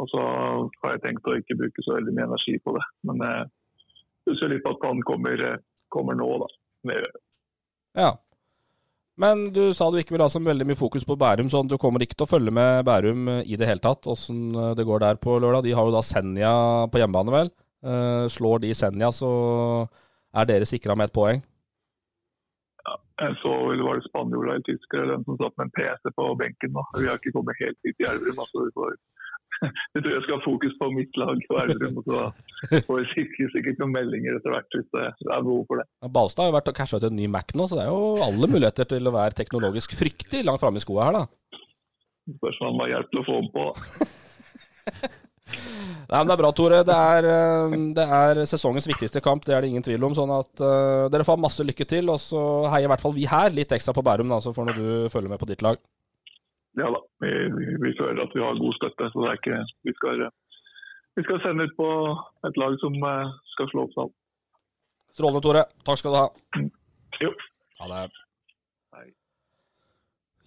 [0.00, 0.20] Og så
[0.84, 2.84] har jeg tenkt å ikke bruke så veldig mye energi på det.
[3.08, 5.60] Men jeg ser litt på at han kommer, eh,
[5.92, 6.50] kommer nå, da.
[6.90, 7.08] Med,
[7.98, 8.14] Ja.
[9.20, 11.76] Men du sa du ikke vil ha så veldig mye fokus på Bærum, sånn du
[11.80, 15.02] kommer ikke til å følge med Bærum eh, i det hele tatt, åssen det går
[15.02, 15.66] der på lørdag.
[15.66, 16.52] De har jo da Senja
[16.88, 17.52] på hjemmebane, vel.
[17.80, 19.30] Eh, slår de Senja, så
[20.36, 21.42] er dere sikra med et poeng.
[23.20, 26.28] jeg så vel var det spanjoler eller tyskere den som satt med en PC på
[26.40, 26.72] benken.
[26.72, 26.84] Da.
[26.96, 28.40] Vi har ikke kommet helt hit i Elverum.
[28.44, 28.94] Altså, vi får
[29.94, 32.00] jeg tror jeg skal ha fokus på mitt lag og Elverum.
[32.00, 35.82] Og så får jeg sikkert, sikkert noen meldinger etter hvert hvis det er behov for
[35.82, 35.86] det.
[36.16, 38.26] Balstad har jo vært og casha ut en ny Mac nå, så det er jo
[38.26, 41.58] alle muligheter til å være teknologisk fryktig langt framme i skoa her, da.
[42.30, 43.66] Spørs om han har hjelp til å få den på.
[46.10, 46.82] Nei, men Det er bra, Tore.
[46.86, 50.14] Det er, eh, det er sesongens viktigste kamp, det er det ingen tvil om.
[50.16, 52.10] Sånn at uh, dere får masse lykke til.
[52.10, 52.42] Og så
[52.72, 54.86] heier i hvert fall vi her litt ekstra på Bærum, da, så får nå du
[55.12, 55.78] følge med på ditt lag.
[56.78, 57.30] Ja da, vi,
[57.82, 59.10] vi, føler at vi har god støtte.
[59.10, 60.24] så det er ikke, Vi skal,
[61.18, 61.88] vi skal sende ut på
[62.46, 64.12] et lag som eh, skal slå Oppsal.
[65.16, 65.64] Strålende, Tore.
[65.86, 66.26] Takk skal du ha.
[67.24, 67.34] Jo.
[67.80, 68.04] Ha det.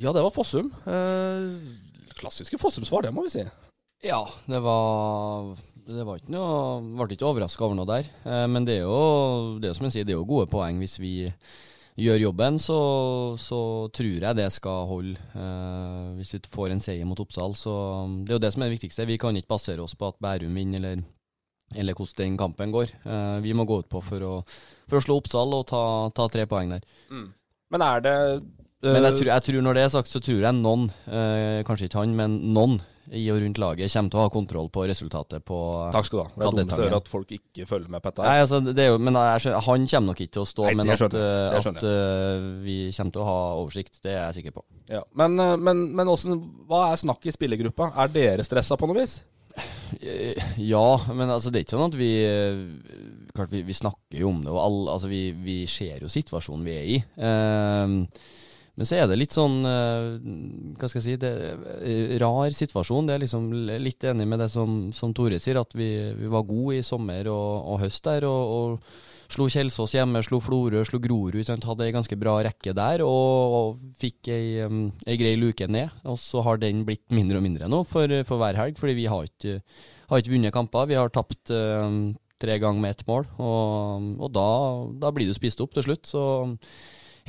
[0.01, 0.71] Ja, det var Fossum.
[0.89, 1.53] Eh,
[2.17, 3.43] klassiske Fossum-svar, det må vi si.
[4.03, 8.09] Ja, det var Det var ikke noe Ble ikke overraska over noe der.
[8.25, 10.79] Eh, men det er jo det er som jeg sier, det er jo gode poeng.
[10.81, 11.13] Hvis vi
[11.99, 12.77] gjør jobben, så,
[13.41, 13.59] så
[13.93, 15.17] tror jeg det skal holde.
[15.37, 17.73] Eh, hvis vi får en seier mot Oppsal, så
[18.23, 19.07] Det er jo det som er det viktigste.
[19.09, 21.03] Vi kan ikke basere oss på at Bærum vinner, eller,
[21.75, 22.95] eller hvordan den kampen går.
[23.05, 24.33] Eh, vi må gå ut på for å,
[24.89, 25.83] for å slå Oppsal og ta,
[26.15, 26.87] ta tre poeng der.
[27.73, 28.17] Men er det
[28.83, 31.87] Men jeg tror, jeg tror når det er sagt, så tror jeg noen, eh, kanskje
[31.87, 35.43] ikke han, men noen i og rundt laget kommer til å ha kontroll på resultatet
[35.43, 35.57] på
[35.91, 36.29] Takk skal du ha.
[36.35, 38.27] Det er dumt å høre at folk ikke følger med på dette.
[38.27, 40.93] Nei, altså, det jo, men skjønner, Han kommer nok ikke til å stå, Nei, men
[40.95, 44.65] at, eh, at eh, vi kommer til å ha oversikt, det er jeg sikker på.
[44.91, 45.03] Ja.
[45.19, 46.37] Men, eh, men, men også,
[46.69, 47.91] hva er snakket i spillergruppa?
[48.05, 49.19] Er dere stressa på noe vis?
[50.57, 52.07] Ja, men altså, det er ikke sånn at vi
[53.33, 56.65] Klart, vi, vi snakker jo om det, og all, altså, vi, vi ser jo situasjonen
[56.65, 56.97] vi er i.
[57.17, 57.95] Ehm,
[58.73, 60.05] men så er det litt sånn eh,
[60.79, 63.05] Hva skal jeg si det, er en Rar situasjon.
[63.05, 63.49] Det er liksom
[63.83, 67.29] litt enig med det som, som Tore sier, at vi, vi var gode i sommer
[67.29, 68.25] og, og høst der.
[68.29, 71.47] og, og Slo Kjelsås hjemme, slo Florø, slo Grorud.
[71.65, 74.65] Hadde ei ganske bra rekke der og, og fikk ei,
[75.09, 75.93] ei grei luke ned.
[76.09, 79.07] Og så har den blitt mindre og mindre nå for, for hver helg, fordi vi
[79.09, 79.55] har ikke,
[80.11, 80.89] har ikke vunnet kamper.
[80.91, 81.53] Vi har tapt,
[82.43, 83.25] tre ganger med ett mål.
[83.39, 84.49] Og, og da,
[85.05, 86.09] da blir du spist opp til slutt.
[86.09, 86.23] Så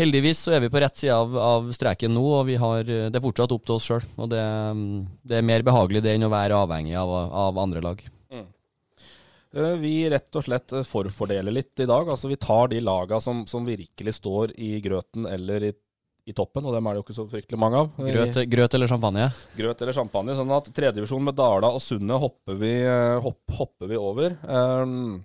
[0.00, 3.14] heldigvis så er vi på rett side av, av streken nå, og vi har, det
[3.14, 4.08] er fortsatt opp til oss sjøl.
[4.18, 4.42] Og det,
[5.22, 8.04] det er mer behagelig det enn å være avhengig av, av andre lag.
[9.54, 12.08] Eh, Vi rett og slett eh, forfordeler litt i dag.
[12.10, 15.72] Altså Vi tar de laga som, som virkelig står i grøten eller i,
[16.26, 17.92] i toppen, og dem er det jo ikke så fryktelig mange av.
[18.00, 19.28] Grøt, grøt eller champagne?
[19.58, 20.34] Grøt eller champagne.
[20.38, 24.34] Sånn at tredjedivisjon med Dala og Sundet hopper vi, eh, hopp, hopper vi over.
[24.48, 25.20] Um,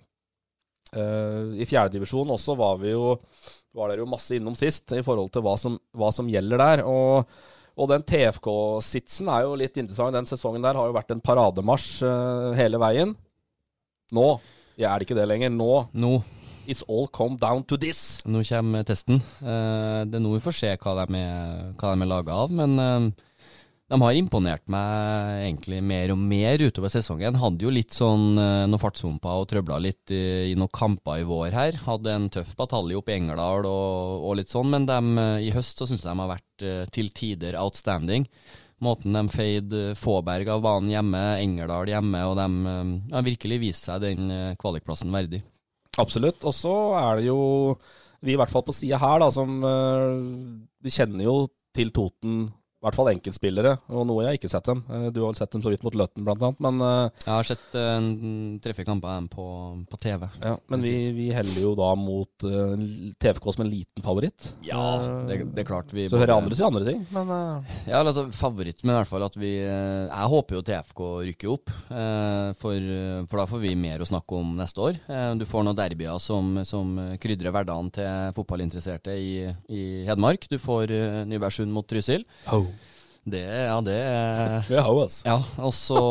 [0.93, 3.15] uh, I fjerdedivisjon også var vi jo
[3.75, 6.83] var dere jo masse innom sist i forhold til hva som, hva som gjelder der.
[6.89, 7.29] Og,
[7.79, 10.15] og den TFK-sitsen er jo litt interessant.
[10.17, 13.13] Den sesongen der har jo vært en parademarsj uh, hele veien.
[14.15, 14.27] Nå
[14.79, 15.53] ja, er det ikke det lenger.
[15.53, 16.19] Nå no.
[16.69, 18.19] It's all come down to this.
[18.29, 19.23] Nå kommer testen.
[19.41, 22.53] Uh, det er nå vi får se hva de er, hva de er laga av.
[22.53, 23.07] Men eh,
[23.89, 27.39] de har imponert meg egentlig mer og mer utover sesongen.
[27.41, 31.25] Hadde jo litt sånn eh, noen fartshumper og trøbla litt i, i noen kamper i
[31.25, 31.79] vår her.
[31.87, 35.53] Hadde en tøff batalje oppe i Engerdal og, og litt sånn, men dem, eh, i
[35.55, 38.27] høst så syns jeg de har vært eh, til tider outstanding.
[38.85, 44.05] Måten de feide Fåberg av banen hjemme, Engerdal hjemme, og de har virkelig vist seg
[44.05, 44.29] den
[44.61, 45.41] kvalikplassen verdig.
[45.99, 46.45] Absolutt.
[46.47, 47.41] Og så er det jo
[48.21, 49.59] vi, i hvert fall på sida her, da, som
[50.79, 51.35] Vi kjenner jo
[51.75, 52.45] til Toten,
[52.79, 54.81] i hvert fall enkeltspillere, og noe jeg har ikke sett dem.
[54.87, 57.33] Eh, Du har vel sett dem så vidt mot Løtten, blant annet, men eh, Jeg
[57.33, 58.05] har sett uh,
[58.63, 59.47] tre-fire kamper av dem på,
[59.91, 60.23] på TV.
[60.39, 62.79] Ja, men vi, vi heller jo da mot uh,
[63.19, 64.53] TFK som en liten favoritt.
[64.63, 64.79] Ja,
[65.27, 67.75] det, det er klart vi Så hører jeg andre si andre ting, men uh...
[67.89, 71.51] Ja, altså favoritt, men i hvert fall at vi eh, Jeg håper jo TFK rykker
[71.51, 75.01] opp, eh, for, eh, for da får vi mer å snakke om neste år.
[75.11, 79.33] Eh, Du får noen derbyer som, som krydrer hverdagen til fotballinteresserte i,
[79.67, 80.47] i Hedmark.
[80.51, 82.23] Du får eh, Nybergsund mot Trysil.
[83.29, 85.23] Det, ja, det er Det ho, altså.
[85.27, 86.01] Ja, og så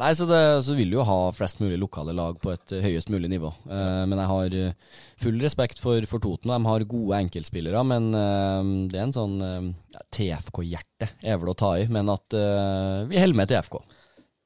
[0.00, 2.84] Nei, så, det, så vil du jo ha flest mulig lokale lag på et eh,
[2.84, 3.52] høyest mulig nivå.
[3.68, 6.52] Eh, men jeg har eh, full respekt for, for Toten.
[6.52, 9.70] De har gode enkeltspillere, men eh, det er en sånn eh,
[10.16, 11.88] TFK-hjerte er vel å ta i.
[11.92, 13.80] Men at eh, vi holder med TFK.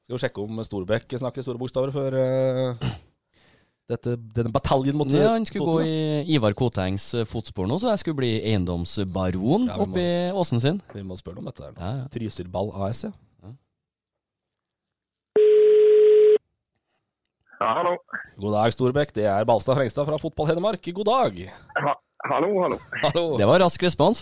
[0.05, 2.19] skal vi sjekke om Storbekk snakker i store bokstaver før
[3.89, 7.89] dette, denne bataljen mot Ja, Han skulle gå i Ivar Kotengs eh, fotspor nå, så
[7.93, 10.05] jeg skulle bli eiendomsbaron Ja, oppi
[10.37, 10.77] åsen sin.
[10.93, 11.65] Vi må spørre om dette.
[11.65, 12.11] her ja, Ja, ja.
[12.13, 13.13] Trysilball AS, ja.
[17.59, 17.97] Ja, hallo.
[18.39, 19.09] God dag, Storbekk.
[19.17, 20.85] Det er Balstad Frengstad fra Fotball Hedmark.
[20.95, 21.41] God dag.
[21.75, 21.93] Ha,
[22.31, 22.77] hallo, hallo.
[23.03, 23.23] Hallo.
[23.41, 24.21] Det var rask respons.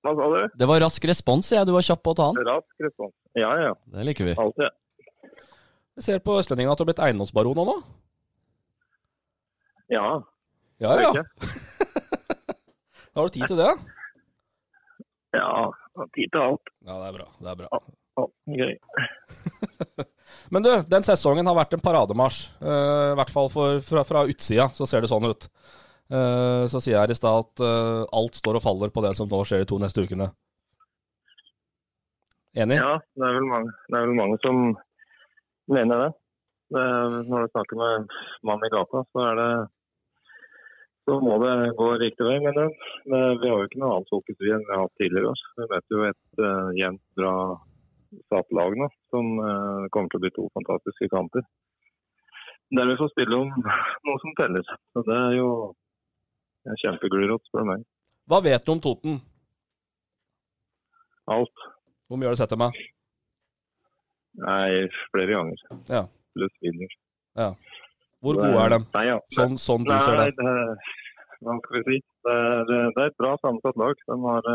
[0.00, 0.38] Hva sa du?
[0.56, 1.66] Det var rask respons, ja.
[1.68, 2.48] Du var kjapp på å ta den.
[2.48, 3.12] Rask respons.
[3.36, 3.74] Ja, ja.
[3.92, 4.36] Det liker vi.
[4.40, 4.72] Alltid.
[5.98, 7.80] Vi ser på Østlendingen at du har blitt eiendomsbaron nå.
[9.90, 10.22] Ja.
[10.80, 11.10] Ja, ja.
[13.14, 13.72] Har du tid til det?
[15.34, 15.70] Ja,
[16.14, 16.66] tid til alt.
[16.86, 17.26] Ja, det er bra.
[17.40, 17.68] Det er bra.
[18.46, 18.74] Gøy.
[20.54, 22.40] Men du, den sesongen har vært en parademarsj.
[22.62, 25.42] Uh, I hvert fall for, fra, fra utsida så ser det sånn ut.
[26.10, 29.12] Uh, så sier jeg her i stad at uh, alt står og faller på det
[29.18, 30.30] som nå skjer de to neste ukene.
[32.58, 32.80] Enig?
[32.80, 34.56] Ja, det er vel mange, det er vel mange som
[35.76, 36.10] mener det.
[36.74, 39.50] det er, når du snakker med mannen i gata, så er det
[41.08, 42.90] så må det gå riktig vei, mener jeg.
[43.10, 45.32] Men vi har jo ikke noe annet fokus vi enn vi har hatt tidligere.
[45.32, 45.40] år.
[45.58, 47.32] Vi møter jo et uh, jevnt bra
[48.30, 51.46] satt lag nå, som uh, kommer til å bli to fantastiske kamper.
[52.78, 53.50] Der vi får spille om
[54.06, 54.70] noe som teller.
[54.94, 55.50] Så det er jo
[56.70, 57.84] en kjempegulrot, spør du meg.
[58.30, 59.18] Hva vet du om Toten?
[61.30, 61.68] Alt.
[62.06, 62.78] Hvor mye har du sett dem med?
[64.38, 65.62] Nei, flere ganger.
[65.90, 66.04] Ja.
[66.34, 66.90] Pluss vinner.
[67.36, 67.52] ja.
[68.20, 68.78] Hvor gode er de?
[68.94, 69.16] Nei, ja.
[69.32, 70.34] Sånn, sånn du ser det?
[70.36, 70.50] det,
[71.40, 71.98] hva skal vi si.
[72.26, 74.02] Det er, det er et bra sammensatt lag.
[74.10, 74.48] De har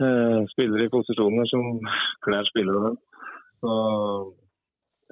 [0.00, 1.62] eh, spillere i posisjoner som
[2.24, 2.96] kler spillere dem.
[3.60, 3.70] Så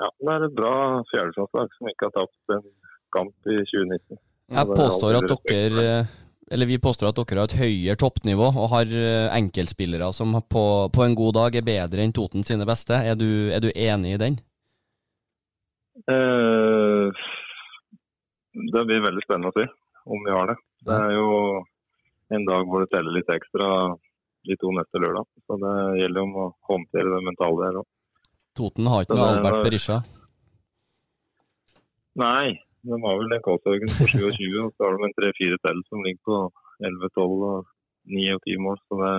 [0.00, 0.74] ja, det er et bra
[1.12, 2.64] fjerdeklasselag som ikke har tapt en
[3.16, 4.22] kamp i 2019.
[4.56, 5.86] Jeg påstår at dere
[6.50, 10.64] eller Vi påstår at dere har et høyere toppnivå og har eh, enkeltspillere som på,
[10.94, 12.94] på en god dag er bedre enn Toten sine beste.
[12.94, 14.38] Er du, er du enig i den?
[16.06, 17.10] Uh,
[18.52, 19.66] det blir veldig spennende å si
[20.06, 20.56] om vi har det.
[20.86, 21.30] Det er jo
[22.36, 23.68] en dag hvor det teller litt ekstra
[24.46, 25.26] de to neste lørdag.
[25.46, 27.88] Så det gjelder om å håndtere det mentale der òg.
[28.56, 29.98] Toten har ikke noe Albert Berisha.
[32.16, 32.54] Nei,
[32.86, 36.04] de har vel den Kalshaugen på 27, og så har de en tre-fire til som
[36.06, 36.38] ligger på
[36.88, 37.68] 11-12 og
[38.16, 38.80] 9 og 10 mål.
[38.86, 39.12] Så det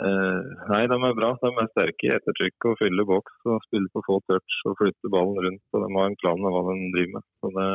[0.00, 0.40] eh,
[0.72, 1.30] Nei, de er bra.
[1.42, 5.12] De er sterke i ettertrykk og fyller boks og spiller på få touch og flytter
[5.14, 5.64] ballen rundt.
[5.72, 7.28] Og de har en plan med hva de driver med.
[7.40, 7.68] Så det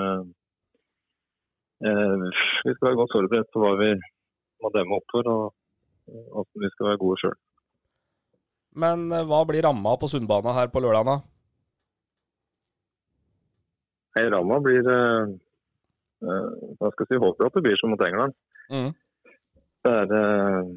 [1.91, 2.27] eh,
[2.65, 3.93] Vi skal være godt forberedt på hva vi
[4.61, 5.45] må demme opp for, og
[6.11, 7.37] hvordan vi skal være gode sjøl.
[8.81, 11.17] Men eh, hva blir ramma på Sundbana her på lørdag, da?
[14.17, 15.33] Hei, Rama blir eh,
[16.27, 16.47] eh,
[16.79, 18.35] Hva skal jeg si, håper at det blir som mot England.
[18.71, 18.91] Mm.
[19.81, 20.71] Det er eh,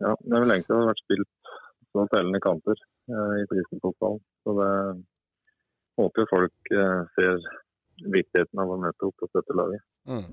[0.00, 1.30] ja, det er vel lenge siden det har vært spilt
[1.90, 4.22] så tellende kamper eh, i prisfotballen.
[4.44, 4.74] Så det
[6.00, 7.42] håper folk eh, ser
[8.10, 9.84] viktigheten av å møte opp og støtte laget.
[10.08, 10.30] Mm.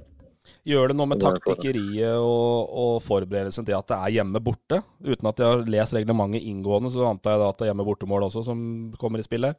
[0.67, 4.80] Gjør det noe med er taktikkeriet og, og forberedelsen til at det er hjemme-borte?
[5.03, 8.30] Uten at jeg har lest reglementet inngående, så antar jeg da at det er hjemme-bortemål
[8.30, 8.62] også som
[9.01, 9.58] kommer i spill her?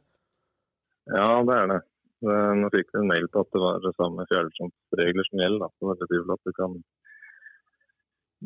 [1.13, 1.79] Ja, det er det.
[2.19, 5.61] Det nå fikk vi en mail på at det var det samme fjerdesjonsregler som gjelder.
[5.63, 5.67] Da.
[5.71, 6.71] Så det betyr vel at du kan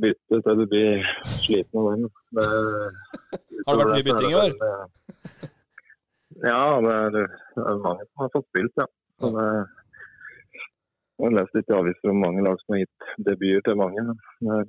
[0.04, 0.92] bytte til du blir
[1.38, 2.02] sliten av den.
[2.38, 2.48] Det,
[3.68, 4.52] Har det vært mye bytting i år?
[6.44, 7.26] Ja, det er, det
[7.62, 8.88] er mange som har fått spilt, ja.
[9.22, 9.48] Så det,
[11.22, 14.02] jeg har lest litt i aviser om mange lag som har gitt debuter til mange.
[14.06, 14.16] men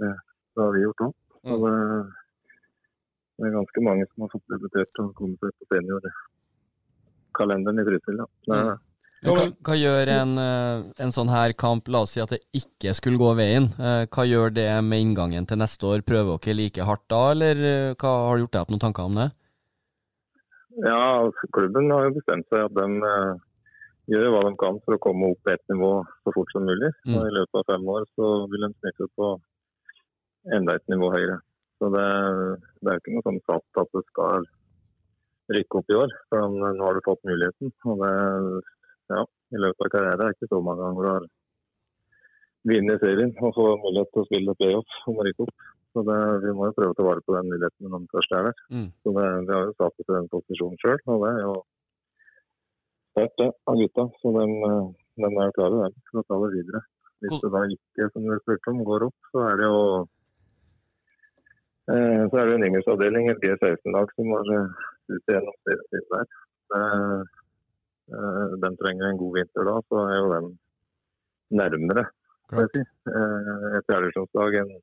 [0.00, 0.10] Det,
[0.54, 1.12] det har vi gjort òg.
[1.44, 1.76] Det,
[3.34, 8.16] det er ganske mange som har fått debutert og kommet seg på seniorkalenderen i Trysil.
[8.52, 8.60] Ja.
[9.24, 12.92] Hva, hva gjør en, eh, en sånn her kamp, la oss si at det ikke
[12.96, 16.04] skulle gå veien, eh, hva gjør det med inngangen til neste år?
[16.04, 19.08] Prøver dere like hardt da, eller eh, hva har du gjort deg opp noen tanker
[19.08, 19.30] om det?
[20.84, 23.14] Ja, altså, klubben har jo bestemt seg at de
[24.12, 26.92] gjør hva de kan for å komme opp på ett nivå så fort som mulig.
[27.08, 27.16] Mm.
[27.22, 29.30] I løpet av fem år så vil de sniffe på
[30.52, 31.38] enda et nivå høyere.
[31.80, 32.08] Så det,
[32.82, 34.44] det er jo ikke noe sånn satt at det skal
[35.54, 36.12] rykke opp i år.
[36.28, 37.72] For nå har du fått muligheten.
[37.88, 38.12] Og det,
[39.12, 39.22] ja,
[39.54, 41.26] I løpet av karrieren er det ikke så mange ganger du har
[42.70, 45.68] vunnet serien og får mulighet til å spille playoff å rykke opp.
[45.94, 48.34] Så det, Vi må jo prøve å ta vare på den muligheten når den først
[48.34, 48.56] er der.
[48.72, 48.88] Mm.
[49.02, 51.54] Så det, Vi har jo satt oss i den posisjonen sjøl, og det er jo
[53.12, 54.06] sterkt det av gutta.
[54.22, 54.88] Så de, eh,
[55.22, 56.82] de er klare der, for å ta det videre.
[57.22, 59.84] Hvis det da ikke, som du spurte om, går opp, så er det jo
[61.92, 66.06] eh, så er det en engelsk avdeling, et G16-lag, som har ut ute gjennom sin
[66.10, 66.28] der.
[66.74, 67.43] Eh,
[68.12, 70.50] eh, de trenger en god vinter da, så er jo den
[71.60, 72.08] nærmere.
[72.52, 72.82] jeg si.
[73.10, 74.74] Eh, et fjerdedivisjonslag enn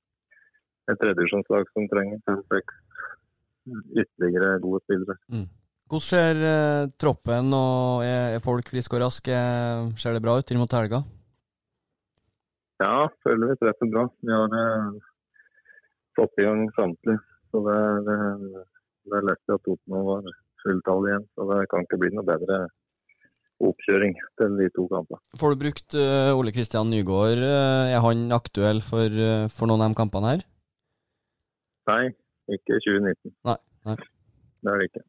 [0.89, 2.79] et tredjedivisjonslag som trenger fem-seks
[4.01, 5.17] ytterligere gode spillere.
[5.91, 9.41] Hvordan ser eh, troppen, og er, er folk friske og raske?
[9.99, 11.03] Ser det bra ut inn mot helga?
[12.81, 14.05] Ja, føler vi treffer bra.
[14.25, 14.87] Vi har eh,
[16.17, 17.19] fått i gang samtlige.
[17.51, 18.37] Så det, er,
[19.11, 20.29] det er lett at Toten var
[20.63, 21.27] fulltall igjen.
[21.35, 22.61] Så det kan ikke bli noe bedre
[23.69, 25.21] oppkjøring til de to kampene.
[25.39, 27.41] Får du brukt eh, Ole Kristian Nygaard?
[27.45, 30.43] eh, er han aktuell for, eh, for noen av de kampene her?
[31.91, 32.03] Nei,
[32.51, 33.33] ikke 2019.
[33.49, 33.57] Nei.
[33.89, 33.97] nei.
[34.61, 35.03] Det er det ikke.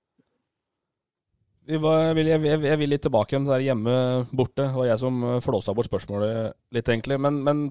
[1.72, 1.78] Jeg,
[2.18, 2.32] vil,
[2.66, 3.94] jeg, litt tilbake igjen, det der hjemme
[4.34, 4.66] borte.
[4.66, 7.20] Det var jeg som flåsa bort spørsmålet litt, egentlig.
[7.22, 7.62] Men, men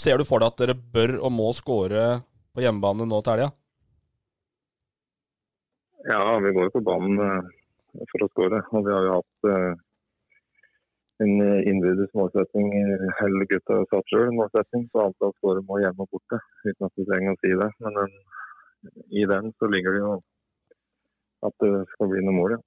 [0.00, 2.06] ser du for deg at dere bør og må score
[2.56, 3.50] på hjemmebane nå til helga?
[6.06, 7.50] Ja, vi går jo på banen
[8.12, 8.62] for å skåre.
[8.72, 9.72] Og vi har jo hatt eh,
[11.24, 12.66] en eh, innbyrdes målsetting.
[13.20, 16.36] Hele gutta satt sjøl målsetting på antall skåre må hjemme og borte.
[16.66, 17.70] Uten at vi trenger å si det.
[17.84, 18.16] Men den,
[19.22, 20.12] i den så ligger det jo
[21.46, 22.60] at det skal bli noe mål, ja.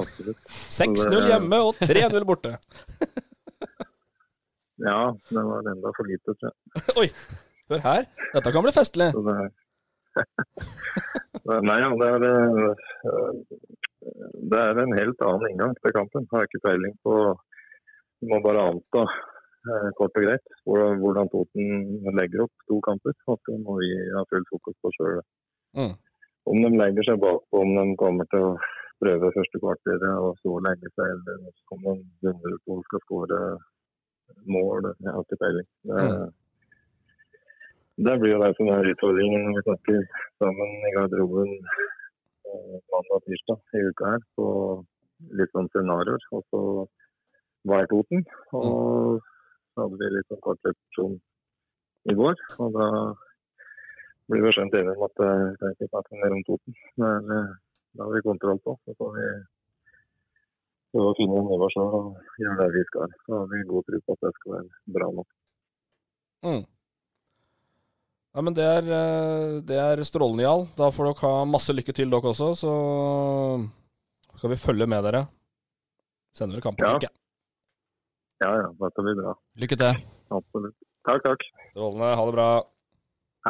[0.00, 0.42] Absolutt.
[0.70, 2.52] 6-0 hjemme og 3-0 borte.
[4.80, 6.54] Ja, det var enda for lite, tror jeg.
[7.00, 7.08] Oi,
[7.70, 8.02] hør her.
[8.32, 9.08] Dette kan bli festlig.
[9.12, 9.20] Så
[11.68, 12.72] Nei, ja, det er, eh,
[14.00, 16.28] det er en helt annen inngang til kampen.
[16.32, 17.16] Har ikke peiling på.
[18.20, 21.68] Du må bare anta eh, kort og greit hvordan, Toten
[22.18, 23.16] legger opp to kamper.
[23.28, 25.22] Og så må vi ha full fokus på sjøl.
[25.78, 25.94] Mm.
[26.50, 28.58] Om de legger seg bakpå, om de kommer til å
[29.00, 31.36] prøve første kvarteret og så legge seg, eller
[31.76, 33.40] om de dundrer på og skal skåre
[34.48, 34.90] mål.
[34.96, 35.68] Jeg har ikke peiling.
[35.92, 36.04] Det,
[38.08, 40.04] det blir jo det som er utfordringen når vi snakker
[40.40, 41.56] sammen i garderoben
[42.92, 44.24] mandag og tirsdag i uka her.
[44.38, 44.46] På
[45.38, 46.26] litt sånn scenarioer.
[46.36, 46.62] Og så
[47.68, 48.24] var jeg Toten.
[48.56, 51.18] Og så hadde vi litt sånn kort repetisjon
[52.10, 52.44] i går.
[52.64, 52.88] Og da
[54.30, 56.76] blir vi skjønt enige om at eh, det er ikke snakke mer om Toten.
[57.02, 57.54] Men eh,
[57.98, 58.76] da har vi kontroll på.
[58.84, 59.30] Så får vi
[60.94, 63.16] prøve å finne en nivå sjøl og gjøre det vi skal.
[63.26, 65.32] Så har vi god tro på at det skal være bra nok.
[66.46, 66.62] Mm.
[68.34, 70.66] Ja, men det er, eh, det er strålende, Jarl.
[70.78, 72.52] Da får dere ha masse lykke til, dere også.
[72.62, 72.74] Så
[74.38, 75.24] skal vi følge med dere.
[76.36, 76.94] Sender dere kampen, Ja.
[76.96, 77.10] ikke?
[78.40, 79.34] Ja ja, dette blir bra.
[79.58, 79.98] Lykke til.
[80.30, 80.76] Absolutt.
[81.08, 81.42] Takk, takk.
[81.72, 82.14] Strålende.
[82.16, 82.46] Ha det bra.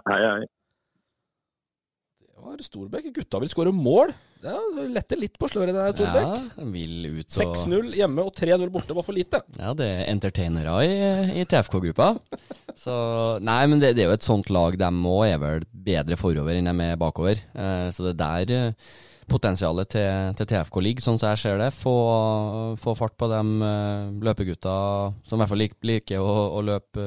[0.01, 0.47] Hei, hei.
[2.41, 3.11] Var Storbekk.
[3.15, 4.13] Gutta vil skåre mål.
[4.41, 6.57] Det er- letter litt på sløret der, Storbekk.
[6.57, 9.43] Ja, vil ut og 6-0 hjemme og 3-0 borte var for lite.
[9.59, 12.15] Ja, det er entertainere i, i TFK-gruppa.
[12.81, 12.95] Så
[13.45, 14.79] Nei, men det, det er jo et sånt lag.
[14.81, 17.43] De òg er vel bedre forover enn de er bakover.
[17.55, 18.97] Eh, så det er der eh,
[19.31, 21.69] potensialet til, til TFK ligger, sånn som jeg ser det.
[21.77, 21.93] Få,
[22.81, 24.73] få fart på de eh, løpegutta
[25.29, 27.05] som i hvert fall lik, liker å, å løpe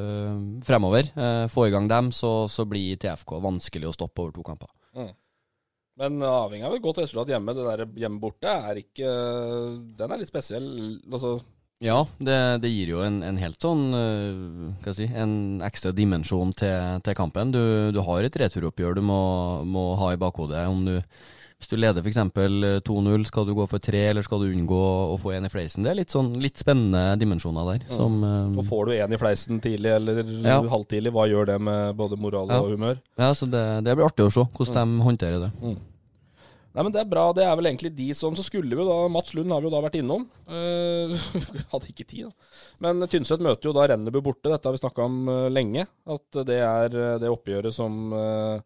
[0.64, 1.10] fremover.
[1.52, 4.70] Få i gang dem, så, så blir TFK vanskelig å stoppe over to kamper.
[6.02, 9.10] Men avhengig av et godt resultat hjemme, det der hjemme borte er ikke
[10.00, 10.66] Den er litt spesiell.
[11.12, 11.36] Altså,
[11.84, 16.54] Ja, det, det gir jo en, en helt sånn øh, Hva si, en ekstra dimensjon
[16.58, 17.54] til, til kampen.
[17.54, 17.62] Du,
[17.94, 19.22] du har et returoppgjør du må,
[19.68, 20.66] må ha i bakhodet.
[20.72, 20.96] Om du,
[21.64, 22.18] hvis du leder f.eks.
[22.84, 24.80] 2-0, skal du gå for tre, eller skal du unngå
[25.14, 25.86] å få en i fleisen?
[25.86, 27.86] Det er litt, sånn, litt spennende dimensjoner der.
[27.94, 30.60] Som, øh, og får du en i fleisen tidlig eller Ja.
[30.62, 32.60] halvtidlig, hva gjør det med både moral Ja.
[32.60, 33.00] og humør?
[33.18, 35.52] ja, så det, det blir artig å se hvordan de håndterer det.
[35.62, 35.78] Mm.
[36.74, 37.32] Nei, men Det er bra.
[37.34, 39.70] Det er vel egentlig de som Så skulle vi jo da Mats Lund har vi
[39.70, 40.26] jo da vært innom.
[40.50, 41.14] Uh,
[41.72, 42.32] hadde ikke tid, da.
[42.82, 44.50] Men Tynset møter jo da Rennebu borte.
[44.50, 45.86] Dette har vi snakka om uh, lenge.
[46.10, 48.58] At det er eh, det oppgjøret som uh,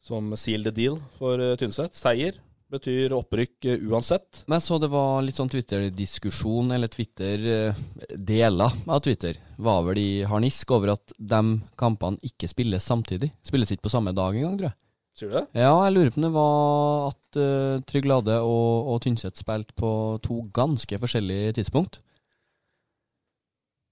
[0.00, 1.96] Som seal the deal for uh, Tynset.
[1.96, 2.38] Seier
[2.70, 4.44] betyr opprykk eh, uansett.
[4.46, 10.10] Men jeg så det var litt sånn Twitter-diskusjon, eller Twitter-deler av Twitter, var vel i
[10.28, 11.40] harnisk over at de
[11.80, 13.32] kampene ikke spilles samtidig.
[13.46, 14.78] Spilles ikke på samme dag engang, tror jeg.
[15.18, 15.46] Sier du det?
[15.58, 19.74] Ja, jeg lurer på om det var at uh, Trygg Lade og, og Tynset spilte
[19.76, 19.90] på
[20.24, 21.98] to ganske forskjellige tidspunkt.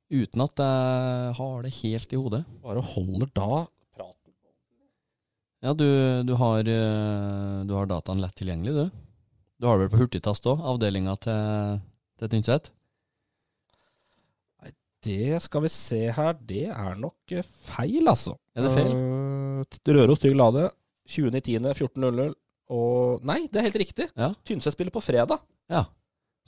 [0.08, 2.46] Uten at jeg har det helt i hodet.
[2.64, 3.66] Bare holder da
[5.64, 5.88] Ja, du,
[6.22, 8.98] du, har, eh, du har dataen lett tilgjengelig, du.
[9.58, 11.80] Du har det vel på hurtigtast òg, avdelinga til,
[12.20, 12.70] til Tynset?
[15.04, 16.36] Det skal vi se her.
[16.46, 18.34] Det er nok eh, feil, altså.
[18.54, 18.94] Er det feil?
[18.94, 20.68] Uh, Røros Trygg Lade
[21.08, 22.34] 20.10.14.00.
[22.74, 24.08] Og Nei, det er helt riktig.
[24.18, 24.32] Ja.
[24.46, 25.42] Tynset spiller på fredag.
[25.70, 25.86] Ja.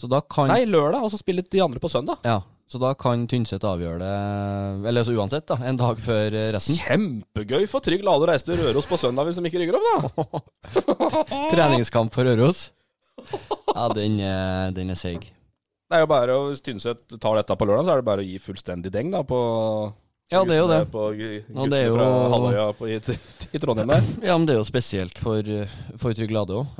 [0.00, 2.22] Så da kan Nei, lørdag, og så spiller de andre på søndag.
[2.26, 2.40] Ja,
[2.70, 5.56] så da kan Tynset avgjøre det Eller så uansett, da.
[5.66, 6.76] En dag før eh, resten.
[6.78, 10.14] Kjempegøy for Trygg Lade å reise til Røros på søndag hvis de ikke rygger opp,
[10.14, 10.42] da!
[11.52, 12.68] Treningskamp for Røros.
[13.74, 15.26] Ja, den, er- den er seig.
[15.90, 18.28] Det er jo bare, Hvis Tynset tar dette på lørdag, så er det bare å
[18.30, 19.40] gi fullstendig deng da på
[20.30, 20.80] Ja, det er jo det.
[20.92, 22.98] På ja, det er jo- fra Halvøya på, i,
[23.50, 24.04] i Trondheim der.
[24.28, 25.42] Ja, men det er jo spesielt for,
[25.98, 26.76] for Trygg Lade òg.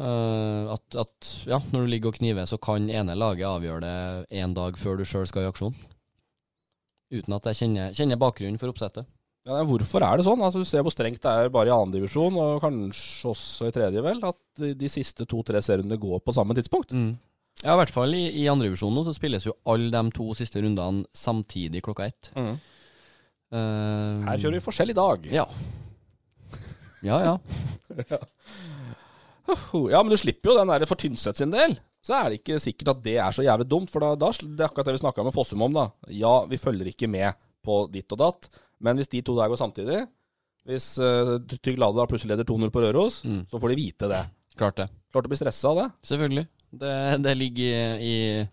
[0.77, 4.55] at, at ja, når du ligger og kniver, så kan ene laget avgjøre det én
[4.55, 5.75] dag før du sjøl skal i aksjon.
[7.11, 9.09] Uten at jeg kjenner, kjenner bakgrunnen for oppsettet.
[9.49, 10.43] Ja, nei, hvorfor er det sånn?
[10.45, 14.03] Altså, du ser hvor strengt det er bare i annendivisjon, og kanskje også i tredje,
[14.05, 16.93] vel, at de, siste to-tre seriene går på samme tidspunkt.
[16.95, 17.15] Mm.
[17.65, 20.63] Ja, i hvert fall i, i andredivisjon nå så spilles jo alle de to siste
[20.63, 22.31] rundene samtidig klokka ett.
[22.37, 22.55] Mm.
[23.51, 25.29] Eh, Her kjører vi forskjell i dag.
[25.35, 25.47] Ja.
[27.03, 27.37] Ja, ja.
[29.91, 31.73] Ja, men du slipper jo den der for Tynset sin del.
[32.07, 34.63] Så er det ikke sikkert at det er så jævlig dumt, for da, da det
[34.63, 35.89] er akkurat det vi snakka med Fossum om, da.
[36.15, 37.35] Ja, vi følger ikke med
[37.67, 38.47] på ditt og datt,
[38.81, 39.99] men hvis de to der går samtidig
[40.71, 43.19] Hvis uh, Trygg Lade plutselig leder 2-0 på Røros,
[43.51, 44.23] så får de vite det.
[44.61, 44.87] Klart det.
[45.13, 45.89] Klart å bli stressa av det.
[46.13, 46.47] Selvfølgelig.
[46.81, 46.95] Det,
[47.27, 48.47] det ligger i, i,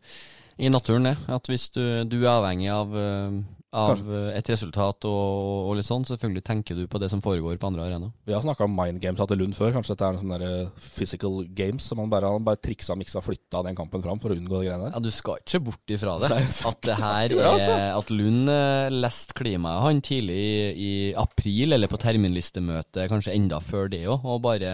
[0.66, 1.16] i naturen, det.
[1.38, 3.38] At hvis du, du er avhengig av, eh,
[3.76, 7.58] av eh, et resultat og, og litt sånn, selvfølgelig tenker du på det som foregår
[7.60, 8.14] på andre arenaer.
[8.28, 9.74] Vi har snakka om mind games til Lund før.
[9.76, 12.96] Kanskje dette er en sånn der eh, physical games som man bare, han bare triksa,
[12.96, 14.96] miksa, flytta den kampen fram for å unngå de greiene der.
[14.96, 16.32] Ja, du skal ikke bort ifra det.
[16.36, 17.76] Nei, at det her altså.
[17.76, 20.56] er At Lund eh, leste klimaet han tidlig i,
[20.88, 24.72] i april, eller på terminlistemøte, kanskje enda før det òg, og bare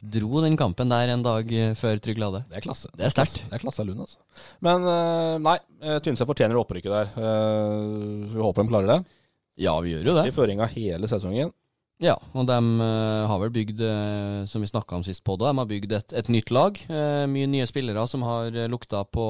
[0.00, 2.46] dro den kampen der en dag før Trygg Lade.
[2.48, 2.88] Det er klasse.
[2.96, 3.42] Det er sterkt.
[3.44, 4.22] Det er klasse av Lund, altså.
[4.64, 4.84] Men
[5.42, 5.56] nei,
[6.04, 8.05] Tynset fortjener opprykket der.
[8.32, 9.22] Vi håper de klarer det.
[9.56, 10.26] Ja, vi gjør jo det.
[10.28, 11.54] I føringa hele sesongen.
[12.02, 15.48] Ja, og de eh, har vel bygd, eh, som vi snakka om sist på da,
[15.48, 16.76] de har bygd et, et nytt lag.
[16.92, 19.26] Eh, mye nye spillere som har lukta på,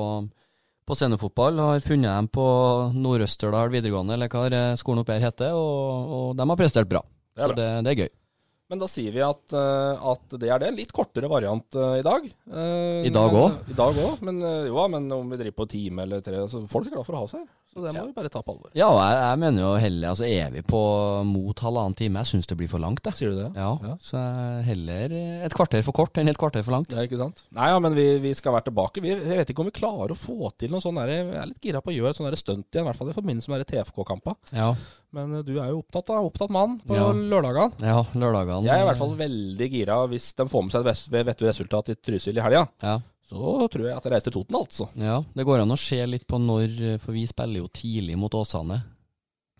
[0.83, 1.62] på scenefotball.
[1.62, 2.47] Har funnet dem på
[2.97, 7.05] Nord-Østerdal videregående, eller hva skolen oppe her heter, og, og de har prestert bra.
[7.37, 7.53] Det bra.
[7.53, 8.14] Så det, det er gøy.
[8.66, 10.72] Men da sier vi at, at det er det.
[10.74, 12.24] Litt kortere variant i dag.
[13.07, 13.61] I dag òg?
[13.70, 14.24] I dag òg.
[14.27, 17.07] Men, jo ja, men om vi driver på time eller tre så Folk er glad
[17.07, 17.45] for å ha oss her.
[17.77, 18.70] Så det må vi bare ta på alvor.
[18.74, 20.24] Ja, jeg, jeg mener jo heller Altså,
[20.55, 20.81] vi på
[21.29, 22.22] mot halvannen time?
[22.24, 23.18] Jeg syns det blir for langt, jeg.
[23.18, 23.51] Sier du det?
[23.61, 24.22] Ja, så
[24.64, 25.12] heller
[25.45, 26.89] et kvarter for kort enn et kvarter for langt.
[26.89, 27.43] Det er ikke sant?
[27.53, 29.03] Nei, ja, men vi, vi skal være tilbake.
[29.05, 31.61] Vi, jeg vet ikke om vi klarer å få til noe sånn Jeg er litt
[31.68, 34.35] gira på å gjøre et sånt stunt igjen, i hvert fall i forbindelse med TFK-kampa.
[34.57, 34.70] Ja.
[35.16, 37.11] Men eh, du er jo opptatt av opptatt mann på Ja.
[37.12, 37.77] lørdagene.
[37.85, 40.89] Ja, lørdagene Jeg er i hvert fall veldig gira hvis de får med seg et
[40.91, 42.64] ves- vettugt resultat i Trysil i helga.
[42.83, 42.97] Ja.
[43.27, 44.89] Så tror jeg at jeg reiser til Toten, altså.
[45.03, 48.35] Ja, det går an å se litt på når, for vi spiller jo tidlig mot
[48.39, 48.83] Åsane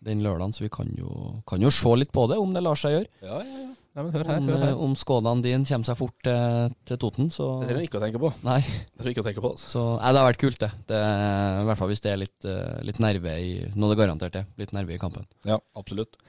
[0.07, 1.09] den lørdagen, så vi kan jo,
[1.49, 3.11] kan jo se litt på det, om det lar seg gjøre.
[3.27, 3.73] Ja, ja, ja.
[3.97, 4.71] Nei, men hør her, om, hør her.
[4.75, 7.97] eh, om skånene din kommer seg fort til, til Toten, så Det trenger du ikke
[7.97, 8.31] å tenke på.
[8.45, 8.59] Nei.
[8.61, 9.53] Det trenger ikke å tenke på.
[9.57, 9.71] altså.
[9.73, 10.69] Så, nei, det har vært kult, det.
[10.93, 13.99] det I hvert fall hvis det er litt, eh, litt nerve i Nå er det
[14.03, 14.45] garantert det.
[14.61, 15.25] Litt nerve i kampen.
[15.49, 16.21] Ja, absolutt.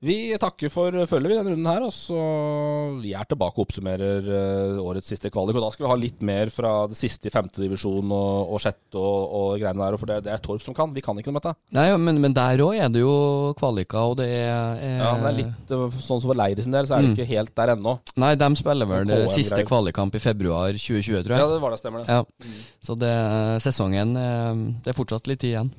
[0.00, 2.16] Vi takker for følget vi denne runden her, og så
[3.02, 5.58] vi er tilbake og oppsummerer eh, årets siste kvalik.
[5.58, 8.62] Og da skal vi ha litt mer fra det siste i femte divisjon og, og
[8.64, 9.98] sjette og, og greiene der.
[10.00, 11.60] For det, det er Torp som kan, vi kan ikke noe med dette.
[11.76, 13.12] Nei, men, men der òg er det jo
[13.60, 14.96] kvalika, og det er, eh...
[15.02, 17.10] Ja, men det er litt eh, sånn som for Leiri sin del, så er det
[17.10, 17.16] Mm.
[17.18, 17.96] ikke helt der ennå.
[18.24, 21.44] Nei, de spiller vel det siste kvalikkamp i februar 2020, tror jeg.
[21.44, 22.16] Ja, det var det, stemmer det.
[22.16, 22.56] Ja.
[22.88, 23.12] Så det,
[23.68, 25.72] sesongen eh, Det er fortsatt litt tid igjen.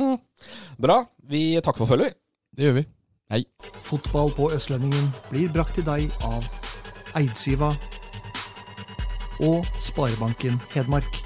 [0.86, 1.02] Bra.
[1.28, 2.22] Vi takker for følget, vi.
[2.56, 2.86] Det gjør vi.
[3.30, 3.44] Hei.
[3.80, 6.46] Fotball på Østlendingen blir brakt til deg av
[7.18, 7.72] Eidsiva
[9.42, 11.25] og Sparebanken Hedmark.